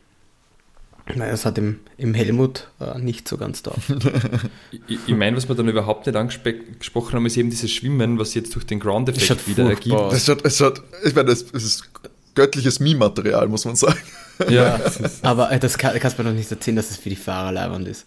[1.16, 3.74] Naja, das hat im, im Helmut äh, nicht so ganz da.
[4.88, 8.34] ich, ich meine, was wir dann überhaupt nicht angesprochen haben, ist eben dieses Schwimmen, was
[8.34, 9.96] jetzt durch den Ground-Effekt wieder ergibt.
[9.96, 11.90] Das hat, es hat, ich meine, das, das ist
[12.36, 14.00] göttliches Meme-Material, muss man sagen.
[14.50, 14.80] Ja,
[15.22, 17.52] aber äh, das kann, kannst du mir doch nicht erzählen, dass es für die Fahrer
[17.52, 18.06] leibend ist.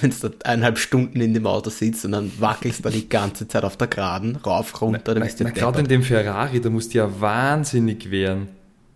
[0.00, 3.46] wenn du da eineinhalb Stunden in dem Auto sitzt und dann wackelst du die ganze
[3.46, 6.92] Zeit auf der Geraden, rauf, runter, dann bist du Gerade in dem Ferrari, da musst
[6.92, 8.48] du ja wahnsinnig wehren.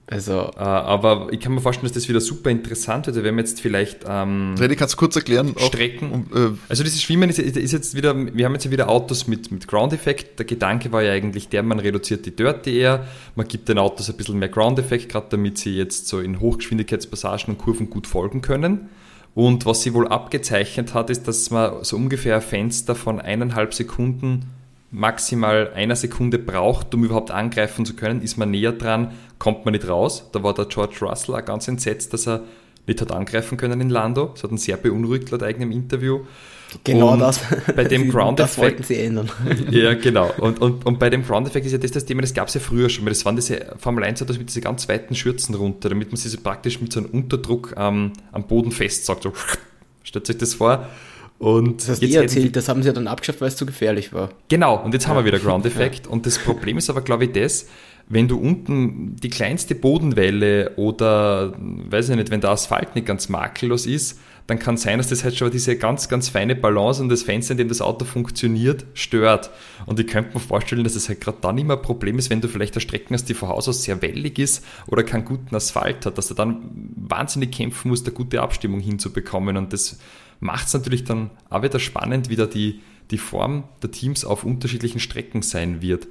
[0.07, 3.43] Also, äh, aber ich kann mir vorstellen, dass das wieder super interessant wird, wenn wir
[3.43, 5.55] jetzt vielleicht ähm, Freddy, kannst du kurz erklären?
[5.57, 6.13] Strecken.
[6.13, 9.51] Um, äh, also dieses Schwimmen ist, ist, jetzt wieder, wir haben jetzt wieder Autos mit,
[9.51, 10.39] mit Ground-Effekt.
[10.39, 14.11] Der Gedanke war ja eigentlich der, man reduziert die Dirty Air, man gibt den Autos
[14.11, 18.43] ein bisschen mehr Ground-Effekt, gerade damit sie jetzt so in Hochgeschwindigkeitspassagen und Kurven gut folgen
[18.43, 18.91] können.
[19.35, 23.73] Und was sie wohl abgezeichnet hat, ist, dass man so ungefähr ein Fenster von eineinhalb
[23.73, 24.51] Sekunden,
[24.95, 28.23] maximal einer Sekunde braucht, um überhaupt angreifen zu können.
[28.23, 30.29] Ist man näher dran, kommt man nicht raus.
[30.33, 32.45] Da war der George Russell auch ganz entsetzt, dass er
[32.87, 34.27] nicht hat angreifen können in Lando.
[34.27, 36.21] Das hat ihn sehr beunruhigt laut eigenem Interview.
[36.85, 37.41] Genau und das.
[37.75, 39.31] Bei dem Ground das wollten sie ändern.
[39.71, 40.31] Ja, genau.
[40.39, 42.55] Und, und, und bei dem Ground Effect ist ja das das Thema, das gab es
[42.55, 45.55] ja früher schon, weil das waren diese Formel 1 Autos mit diesen ganz weiten Schürzen
[45.55, 49.25] runter, damit man sie so praktisch mit so einem Unterdruck ähm, am Boden festsagt.
[49.25, 49.33] So,
[50.05, 50.89] stellt euch das vor.
[51.39, 54.13] Und das hast du erzählt, das haben sie ja dann abgeschafft, weil es zu gefährlich
[54.13, 54.31] war.
[54.49, 55.11] Genau, und jetzt ja.
[55.11, 56.07] haben wir wieder Ground Effect.
[56.07, 56.13] Ja.
[56.13, 57.67] Und das Problem ist aber, glaube ich, das,
[58.09, 63.29] wenn du unten die kleinste Bodenwelle oder, weiß ich nicht, wenn der Asphalt nicht ganz
[63.29, 67.09] makellos ist, dann kann sein, dass das halt schon diese ganz, ganz feine Balance und
[67.09, 69.51] das Fenster, in dem das Auto funktioniert, stört.
[69.87, 72.43] Und ich könnte mir vorstellen, dass das halt gerade dann immer ein Problem ist, wenn
[72.43, 75.55] du vielleicht eine Strecke hast, die von Haus aus sehr wellig ist oder keinen guten
[75.57, 79.57] Asphalt hat, dass du dann wahnsinnig kämpfen musst, eine gute Abstimmung hinzubekommen.
[79.57, 79.99] Und das
[80.41, 82.81] macht es natürlich dann auch wieder spannend, wie da die,
[83.11, 86.07] die Form der Teams auf unterschiedlichen Strecken sein wird.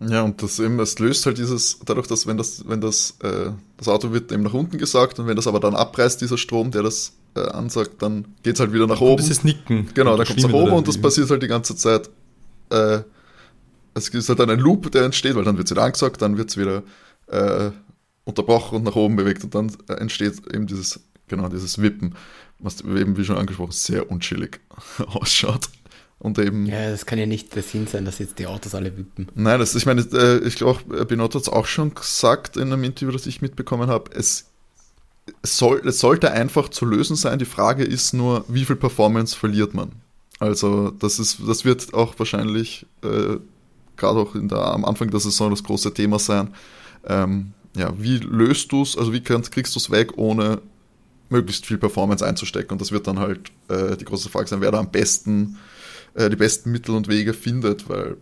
[0.00, 3.50] Ja, und das eben, es löst halt dieses, dadurch, dass wenn das, wenn das, äh,
[3.76, 6.70] das Auto wird eben nach unten gesagt und wenn das aber dann abreißt, dieser Strom,
[6.70, 9.18] der das äh, ansagt, dann geht es halt wieder nach oben.
[9.18, 9.88] Das ist Nicken.
[9.94, 12.10] Genau, dann kommt es nach oben und das passiert halt die ganze Zeit.
[12.70, 13.00] Äh,
[13.94, 16.36] es ist halt dann ein Loop, der entsteht, weil dann wird es wieder angesagt, dann
[16.36, 16.82] wird es wieder
[17.28, 17.70] äh,
[18.24, 22.14] unterbrochen und nach oben bewegt und dann äh, entsteht eben dieses, genau, dieses Wippen,
[22.58, 24.60] was eben, wie schon angesprochen, sehr unchillig
[25.06, 25.68] ausschaut.
[26.18, 28.96] Und eben, ja, das kann ja nicht der Sinn sein, dass jetzt die Autos alle
[28.96, 29.28] wippen.
[29.34, 32.82] Nein, das, ich meine, äh, ich glaube, Binotto hat es auch schon gesagt in einem
[32.84, 34.10] Interview, das ich mitbekommen habe.
[34.16, 34.46] Es,
[35.42, 37.38] soll, es sollte einfach zu lösen sein.
[37.38, 39.92] Die Frage ist nur, wie viel Performance verliert man?
[40.38, 43.36] Also, das, ist, das wird auch wahrscheinlich, äh,
[43.96, 46.54] gerade auch in der, am Anfang der Saison, das große Thema sein.
[47.06, 50.62] Ähm, ja, wie löst du es, also wie kannst, kriegst du es weg, ohne
[51.34, 52.72] möglichst viel Performance einzustecken?
[52.72, 55.58] Und das wird dann halt äh, die große Frage sein, wer da am besten
[56.14, 58.16] äh, die besten Mittel und Wege findet, weil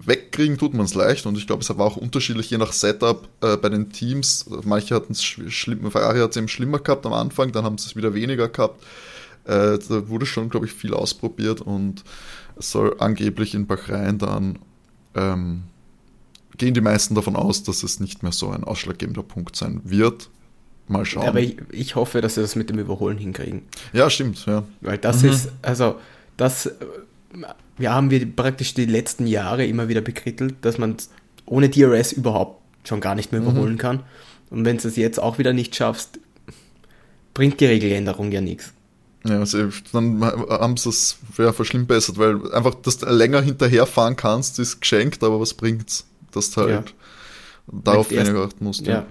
[0.00, 3.28] wegkriegen tut man es leicht und ich glaube, es war auch unterschiedlich je nach Setup
[3.40, 4.46] äh, bei den Teams.
[4.64, 7.86] Manche hatten es schlimm, Ferrari hat es eben schlimmer gehabt am Anfang, dann haben sie
[7.86, 8.82] es wieder weniger gehabt.
[9.44, 12.04] Äh, da wurde schon, glaube ich, viel ausprobiert und
[12.56, 14.58] es soll angeblich in Bahrain dann
[15.14, 15.64] ähm,
[16.56, 20.28] gehen die meisten davon aus, dass es nicht mehr so ein ausschlaggebender Punkt sein wird.
[20.88, 21.26] Mal schauen.
[21.26, 23.62] Aber ich, ich hoffe, dass sie das mit dem Überholen hinkriegen.
[23.92, 24.64] Ja, stimmt, ja.
[24.80, 25.30] Weil das mhm.
[25.30, 25.96] ist, also,
[26.36, 26.70] das
[27.78, 30.96] ja, haben wir praktisch die letzten Jahre immer wieder bekrittelt, dass man
[31.46, 33.48] ohne DRS überhaupt schon gar nicht mehr mhm.
[33.48, 33.78] überholen mhm.
[33.78, 34.02] kann.
[34.50, 36.18] Und wenn du es jetzt auch wieder nicht schaffst,
[37.34, 38.72] bringt die Regeländerung ja nichts.
[39.24, 44.58] Ja, also dann haben sie es ja, verschlimmbessert, weil einfach, dass du länger hinterherfahren kannst,
[44.58, 46.06] ist geschenkt, aber was bringt's?
[46.32, 47.80] Dass du halt ja.
[47.82, 48.86] darauf weniger achten musst.
[48.86, 49.06] Ja,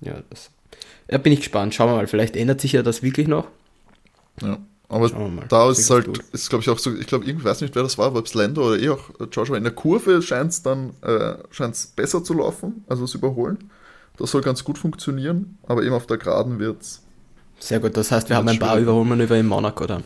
[0.00, 0.12] ja.
[0.12, 0.50] ja das,
[1.08, 1.74] da bin ich gespannt.
[1.74, 3.48] Schauen wir mal, vielleicht ändert sich ja das wirklich noch.
[4.42, 4.58] Ja.
[4.90, 5.10] Aber
[5.48, 7.98] da ist halt, ist glaube ich auch so, ich glaube, ich weiß nicht, wer das
[7.98, 9.58] war, ob es Lando oder eh auch Joshua.
[9.58, 13.70] In der Kurve scheint es dann äh, scheint's besser zu laufen, also das Überholen.
[14.16, 17.02] Das soll ganz gut funktionieren, aber eben auf der Geraden wird es
[17.60, 20.04] sehr gut, das heißt, wir haben ein paar Überholmanöver in Monaco dann.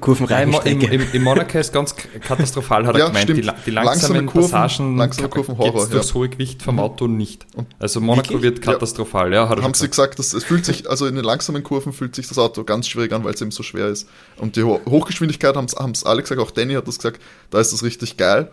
[0.00, 3.28] Kurvenreihen Im, im, Im Monaco ist ganz katastrophal, hat er ja, gemeint.
[3.30, 5.96] Die, die, langsamen Kurven, Passagen langsame Kurven Horror, ja.
[5.96, 7.46] das hohe Gewicht vom Auto nicht.
[7.78, 8.42] Also Monaco Wirklich?
[8.42, 9.50] wird katastrophal, ja.
[9.50, 12.28] ja haben sie gesagt, dass es fühlt sich, also in den langsamen Kurven fühlt sich
[12.28, 14.06] das Auto ganz schwierig an, weil es eben so schwer ist.
[14.36, 17.82] Und die Hochgeschwindigkeit haben es alle gesagt, auch Danny hat das gesagt, da ist das
[17.82, 18.50] richtig geil.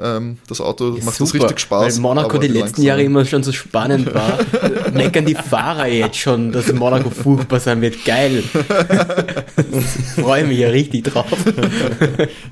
[0.00, 1.96] Ähm, das Auto ja, macht super, das richtig Spaß.
[1.96, 4.38] Weil Monaco die letzten Jahre immer schon so spannend war.
[4.92, 8.04] Meckern die Fahrer jetzt schon, dass Monaco furchtbar sein wird.
[8.04, 8.42] Geil.
[10.14, 11.26] Freue mich ja richtig drauf.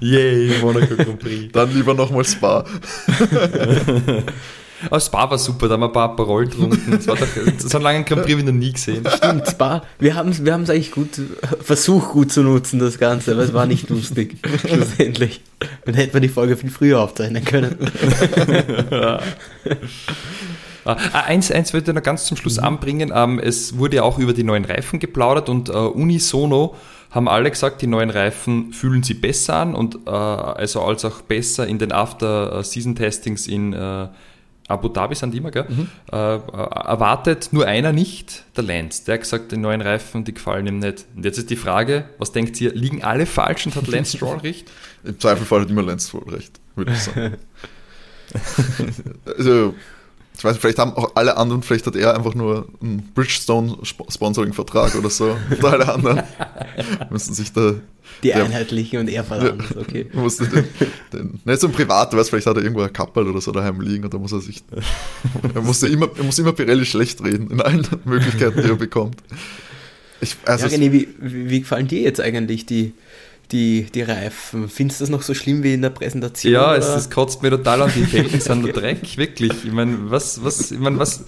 [0.00, 1.52] Yay, Monaco Grand Prix.
[1.52, 2.64] Dann lieber nochmal Spa.
[4.84, 7.00] Aber Spa war super, da haben wir ein paar Aperol getrunken.
[7.00, 7.12] so
[7.76, 9.04] einen langen Grand Prix noch nie gesehen.
[9.16, 9.82] Stimmt, Spa.
[9.98, 11.20] Wir haben es wir eigentlich gut,
[11.60, 15.40] versucht gut zu nutzen, das Ganze, aber es war nicht lustig, schlussendlich.
[15.84, 17.76] Dann hätten wir die Folge viel früher aufzeichnen können.
[18.90, 19.20] ja.
[20.86, 22.64] Ah, eins, eins würde ich noch ganz zum Schluss mhm.
[22.64, 23.12] anbringen.
[23.12, 26.76] Ähm, es wurde ja auch über die neuen Reifen geplaudert und äh, unisono
[27.10, 31.22] haben alle gesagt, die neuen Reifen fühlen sie besser an und äh, also als auch
[31.22, 34.08] besser in den After-Season-Testings in äh,
[34.68, 35.66] Abu Dhabi sind die immer, gell?
[35.68, 35.88] Mhm.
[36.12, 39.04] Äh, äh, erwartet nur einer nicht, der Lance.
[39.04, 41.06] Der hat gesagt, die neuen Reifen, die gefallen ihm nicht.
[41.14, 44.38] Und jetzt ist die Frage, was denkt ihr, liegen alle falsch und hat Lance Stroll
[44.38, 44.70] recht?
[45.04, 47.36] Im Zweifelfall hat immer Lance Stroll recht, würde ich sagen.
[49.38, 49.74] also,
[50.36, 55.08] ich weiß, vielleicht haben auch alle anderen, vielleicht hat er einfach nur einen Bridgestone-Sponsoring-Vertrag oder
[55.08, 55.36] so.
[55.50, 56.22] Und alle anderen
[57.10, 57.74] müssen sich da.
[58.22, 60.06] Die der, einheitliche und er verdammt, okay.
[60.12, 60.64] Musste den,
[61.12, 63.80] den, nicht so ein Privat, weißt, vielleicht hat er irgendwo ein Kappel oder so daheim
[63.80, 64.62] liegen und da muss er sich.
[65.54, 69.22] er, musste immer, er muss immer Pirelli schlecht reden in allen Möglichkeiten, die er bekommt.
[70.20, 72.92] Ich, also ja, René, wie, wie gefallen dir jetzt eigentlich die,
[73.52, 74.68] die, die Reifen.
[74.68, 76.52] Findest du das noch so schlimm wie in der Präsentation?
[76.52, 79.52] Ja, es, es kotzt mir total an, die Felgen sind der Dreck, wirklich.
[79.64, 81.24] Ich meine, was, was, ich mein, was,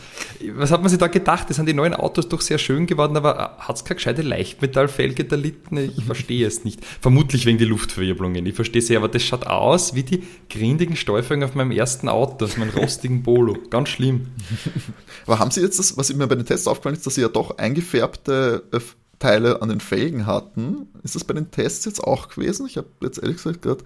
[0.55, 1.49] was hat man sich da gedacht?
[1.49, 5.25] Das sind die neuen Autos doch sehr schön geworden, aber hat es keine gescheite Leichtmetallfelge
[5.25, 5.79] da litten?
[5.79, 6.85] Ich verstehe es nicht.
[7.01, 8.45] Vermutlich wegen die Luftverwirbelungen.
[8.47, 12.09] Ich verstehe es ja, aber das schaut aus wie die grindigen Steuerungen auf meinem ersten
[12.09, 13.57] Auto, auf meinem rostigen Polo.
[13.71, 14.29] Ganz schlimm.
[15.27, 17.29] Aber haben Sie jetzt das, was mir bei den Tests aufgefallen ist, dass Sie ja
[17.29, 18.81] doch eingefärbte äh,
[19.19, 20.89] Teile an den Felgen hatten.
[21.03, 22.67] Ist das bei den Tests jetzt auch gewesen?
[22.67, 23.85] Ich habe jetzt ehrlich gesagt gerade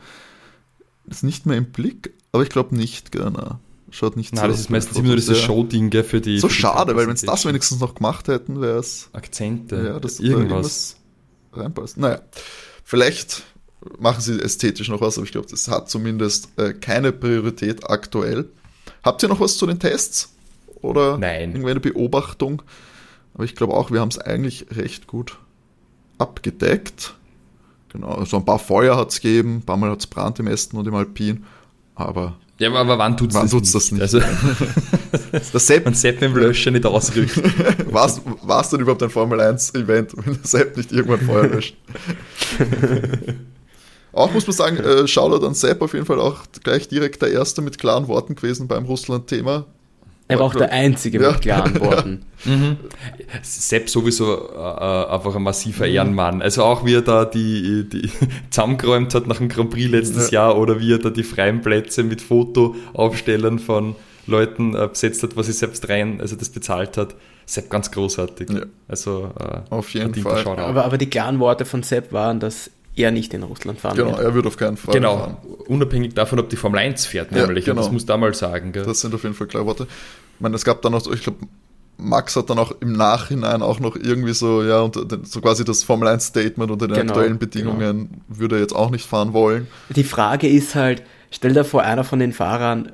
[1.04, 3.58] das nicht mehr im Blick, aber ich glaube nicht, gerne.
[3.90, 6.38] Schaut nicht Nein, so das ist meistens immer nur dieses Show-Ding für die.
[6.38, 9.10] So für schade, weil wenn es das wenigstens noch gemacht hätten, wäre es.
[9.12, 10.96] Akzente, ja, dass irgendwas.
[11.52, 11.98] Da reinpasst.
[11.98, 12.22] Naja,
[12.84, 13.42] vielleicht
[13.98, 18.48] machen sie ästhetisch noch was, aber ich glaube, das hat zumindest äh, keine Priorität aktuell.
[19.02, 20.30] Habt ihr noch was zu den Tests?
[20.80, 21.50] Oder Nein.
[21.50, 22.62] irgendeine Beobachtung?
[23.34, 25.38] Aber ich glaube auch, wir haben es eigentlich recht gut
[26.18, 27.14] abgedeckt.
[27.92, 30.38] Genau, so also ein paar Feuer hat es gegeben, ein paar Mal hat es Brand
[30.38, 31.44] im Esten und im Alpin,
[31.94, 32.36] aber.
[32.58, 34.00] Ja, aber wann tut es das, tut's das nicht?
[34.00, 34.20] Also,
[35.52, 37.36] das Sepp, man Sepp mit dem Löscher nicht ausrückt.
[37.92, 38.06] war
[38.60, 41.76] es denn überhaupt ein Formel 1 Event, wenn der Sepp nicht irgendwann Feuer löscht?
[44.12, 47.30] auch muss man sagen, äh, Shoutout an Sepp auf jeden Fall auch gleich direkt der
[47.30, 49.66] Erste mit klaren Worten gewesen beim Russland-Thema.
[50.28, 51.32] Er war auch der Einzige ja.
[51.32, 52.22] mit klaren Worten.
[52.44, 52.76] Mhm.
[53.42, 55.94] Sepp sowieso äh, äh, einfach ein massiver mhm.
[55.94, 56.42] Ehrenmann.
[56.42, 58.10] Also auch wie er da die, die
[58.50, 60.48] zusammengeräumt hat nach dem Grand Prix letztes ja.
[60.48, 63.96] Jahr oder wie er da die freien Plätze mit Fotoaufstellern von
[64.26, 67.14] Leuten äh, besetzt hat, was er selbst rein, also das bezahlt hat.
[67.44, 68.50] Sepp ganz großartig.
[68.50, 68.62] Ja.
[68.88, 70.46] Also äh, auf jeden Fall.
[70.46, 74.08] Aber, aber die klaren Worte von Sepp waren, dass er nicht in Russland fahren genau,
[74.08, 74.18] wird.
[74.18, 75.18] Genau, er wird auf keinen Fall genau.
[75.18, 75.36] fahren.
[75.66, 77.66] Unabhängig davon, ob die Formel 1 fährt, nämlich.
[77.66, 77.82] Ja, genau.
[77.82, 78.72] das muss da mal sagen.
[78.72, 78.84] Gell?
[78.84, 79.84] Das sind auf jeden Fall klare Worte.
[79.84, 81.38] Ich meine, es gab dann noch, ich glaube,
[81.96, 85.84] Max hat dann auch im Nachhinein auch noch irgendwie so, ja, und so quasi das
[85.84, 88.22] Formel 1 Statement unter den genau, aktuellen Bedingungen genau.
[88.28, 89.68] würde er jetzt auch nicht fahren wollen.
[89.90, 92.92] Die Frage ist halt, stell dir vor, einer von den Fahrern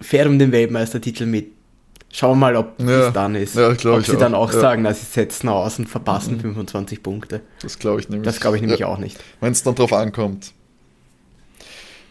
[0.00, 1.52] fährt um den Weltmeistertitel mit.
[2.10, 3.54] Schauen wir mal, ob ja, es dann ist.
[3.54, 4.18] Ja, ob sie auch.
[4.18, 4.60] dann auch ja.
[4.60, 6.40] sagen, na, sie setzen aus und verpassen mhm.
[6.40, 7.42] 25 Punkte.
[7.60, 8.24] Das glaube ich nämlich.
[8.24, 9.18] Das glaube ich nämlich auch nicht.
[9.40, 10.52] Wenn es dann drauf ankommt,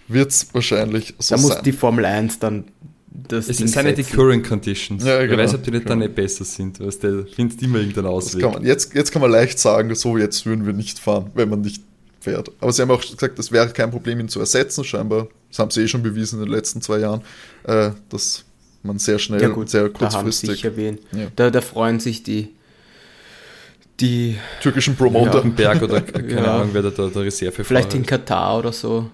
[0.08, 1.64] wird es wahrscheinlich so Da muss sein.
[1.64, 2.66] die Formel 1 dann
[3.28, 4.04] das Es Ding sind ja die.
[4.04, 5.04] Current Conditions.
[5.04, 5.44] Ja, Wer genau.
[5.44, 6.80] weiß, ob die nicht dann nicht besser sind.
[6.80, 8.42] Weißt du, findest immer irgendeinen Ausweg.
[8.42, 11.50] kann man, jetzt, jetzt kann man leicht sagen, so jetzt würden wir nicht fahren, wenn
[11.50, 11.82] man nicht
[12.20, 12.52] fährt.
[12.60, 15.28] Aber sie haben auch gesagt, es wäre kein Problem, ihn zu ersetzen, scheinbar.
[15.50, 17.22] Das haben sie eh schon bewiesen in den letzten zwei Jahren,
[17.64, 18.46] äh, dass
[18.88, 20.98] man sehr schnell, Ja gut, sehr da haben kurzfristig wen.
[21.12, 21.28] Ja.
[21.36, 22.50] Da, da freuen sich die,
[24.00, 25.42] die türkischen Promoter.
[25.42, 26.56] Berg oder keine Ja.
[26.58, 29.10] Ahnung, wer da der, der Reserve vielleicht in Katar oder so.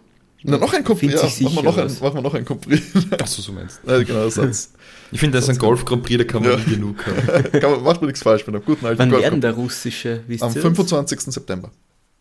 [0.46, 1.14] Na, noch ein Compris.
[1.14, 2.02] Ja, machen wir noch ein, was.
[2.02, 2.82] machen wir noch ein Compris.
[3.18, 3.92] Achso, so meinst du.
[3.92, 4.74] ja, genau, Satz.
[5.14, 6.58] Ich finde, das ist ein Golf Grand Prix, da kann man Ja.
[6.58, 7.52] nie genug haben.
[7.62, 10.20] Kann man, macht man nichts falsch mit einem guten alten Wann Golf- werden der russische?
[10.28, 10.62] Wisst Am ihr das?
[10.64, 11.20] 25.
[11.34, 11.72] September.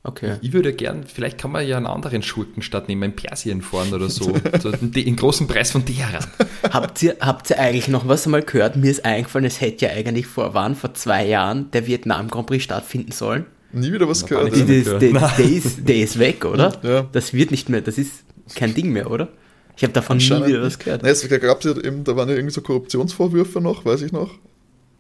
[0.05, 0.37] Okay.
[0.41, 4.09] Ich würde gern, vielleicht kann man ja einen anderen Schurkenstadt nehmen, in Persien fahren oder
[4.09, 4.35] so.
[4.61, 6.25] so den, den großen Preis von Teheran.
[6.73, 8.75] Habt ihr, habt ihr eigentlich noch was einmal gehört?
[8.75, 12.49] Mir ist eingefallen, es hätte ja eigentlich vor, wann, vor zwei Jahren der Vietnam Grand
[12.49, 13.47] Prix stattfinden sollen.
[13.73, 14.53] Nie wieder was gehört.
[14.53, 14.99] nicht Ja.
[14.99, 15.03] gehört.
[15.03, 16.79] der, der, ist, der ist weg, oder?
[16.83, 17.07] Ja.
[17.13, 18.25] Das wird nicht mehr, das ist
[18.57, 19.29] kein Ding mehr, oder?
[19.77, 21.03] Ich habe davon nie wieder was gehört.
[21.03, 24.31] Na, jetzt gab's ja eben, da waren ja irgendwie so Korruptionsvorwürfe noch, weiß ich noch.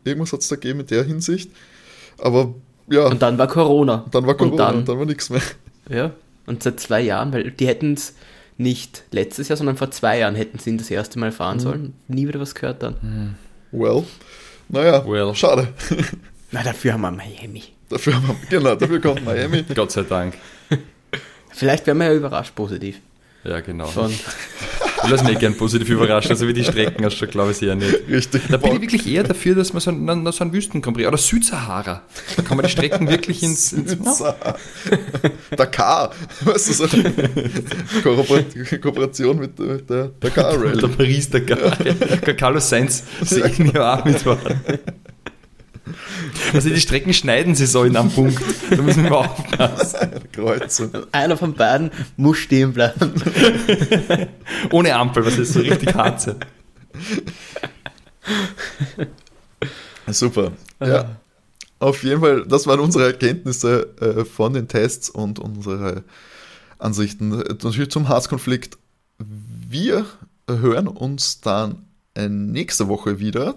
[0.05, 1.50] Irgendwas hat es da gegeben in der Hinsicht.
[2.18, 2.55] Aber
[2.91, 4.05] ja, Und dann war Corona.
[4.11, 5.43] dann war Corona Und dann, und dann war nichts mehr.
[5.89, 6.11] ja,
[6.47, 8.14] und seit zwei Jahren, weil die hätten es
[8.59, 11.35] nicht letztes Jahr, sondern vor zwei Jahren hätten sie ihn das erste Mal Mhm.
[11.35, 11.95] fahren sollen.
[12.09, 13.37] Nie wieder was gehört dann.
[13.72, 14.05] Well,
[14.68, 15.35] naja, Well.
[15.35, 15.68] schade.
[16.51, 17.62] Na, dafür haben wir Miami.
[17.89, 19.64] dafür, haben wir, genau, dafür kommt Miami.
[19.74, 20.35] Gott sei Dank.
[21.51, 22.99] Vielleicht werden wir ja überrascht positiv.
[23.45, 23.87] Ja, genau.
[23.87, 24.12] Von,
[25.05, 27.74] Ich lasse mich gern positiv überraschen, also wie die Strecken hast du, glaube ich, eher
[27.74, 27.94] nicht.
[28.09, 28.42] Richtig.
[28.48, 31.09] Da bin ich wirklich eher dafür, dass man so einen, so einen Wüsten Grand Prix
[31.09, 32.03] oder Südsahara.
[32.36, 33.96] Da kann man die Strecken wirklich ins, ins
[35.57, 36.12] Dakar.
[36.42, 36.86] Weißt du, so
[38.03, 40.88] Kooperation, Kooperation mit, mit der Dakar der Rally.
[40.88, 41.76] Paris Dakar.
[41.84, 42.32] Ja.
[42.34, 44.61] Carlos Sainz segnen ja auch mit worden.
[46.53, 48.41] Also die Strecken schneiden sie so in einem Punkt.
[48.70, 50.11] Da müssen wir aufpassen.
[50.33, 50.91] Kreuzung.
[51.12, 53.12] einer von beiden muss stehen bleiben.
[54.70, 56.37] Ohne Ampel, was ist so richtig hart sein.
[60.07, 60.53] Super.
[60.80, 61.16] Ja.
[61.78, 66.05] Auf jeden Fall, das waren unsere Erkenntnisse äh, von den Tests und unsere
[66.78, 68.78] Ansichten natürlich zum Harzkonflikt.
[69.18, 70.07] Wir
[70.49, 73.57] hören uns dann äh, nächste Woche wieder.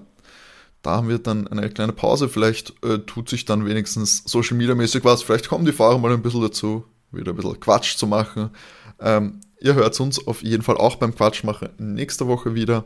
[0.85, 2.29] Da haben wir dann eine kleine Pause.
[2.29, 5.23] Vielleicht äh, tut sich dann wenigstens Social Media mäßig was.
[5.23, 8.51] Vielleicht kommen die Fahrer mal ein bisschen dazu, wieder ein bisschen Quatsch zu machen.
[8.99, 12.85] Ähm, ihr hört uns auf jeden Fall auch beim Quatschmachen nächste Woche wieder.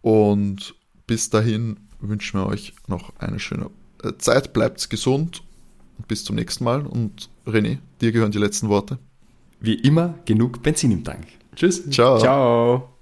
[0.00, 0.74] Und
[1.06, 3.68] bis dahin wünschen wir euch noch eine schöne
[4.02, 4.54] äh, Zeit.
[4.54, 5.42] Bleibt gesund.
[5.98, 6.86] Und bis zum nächsten Mal.
[6.86, 8.98] Und René, dir gehören die letzten Worte.
[9.60, 11.26] Wie immer genug Benzin im Tank.
[11.54, 11.88] Tschüss.
[11.90, 12.18] Ciao.
[12.18, 12.93] Ciao.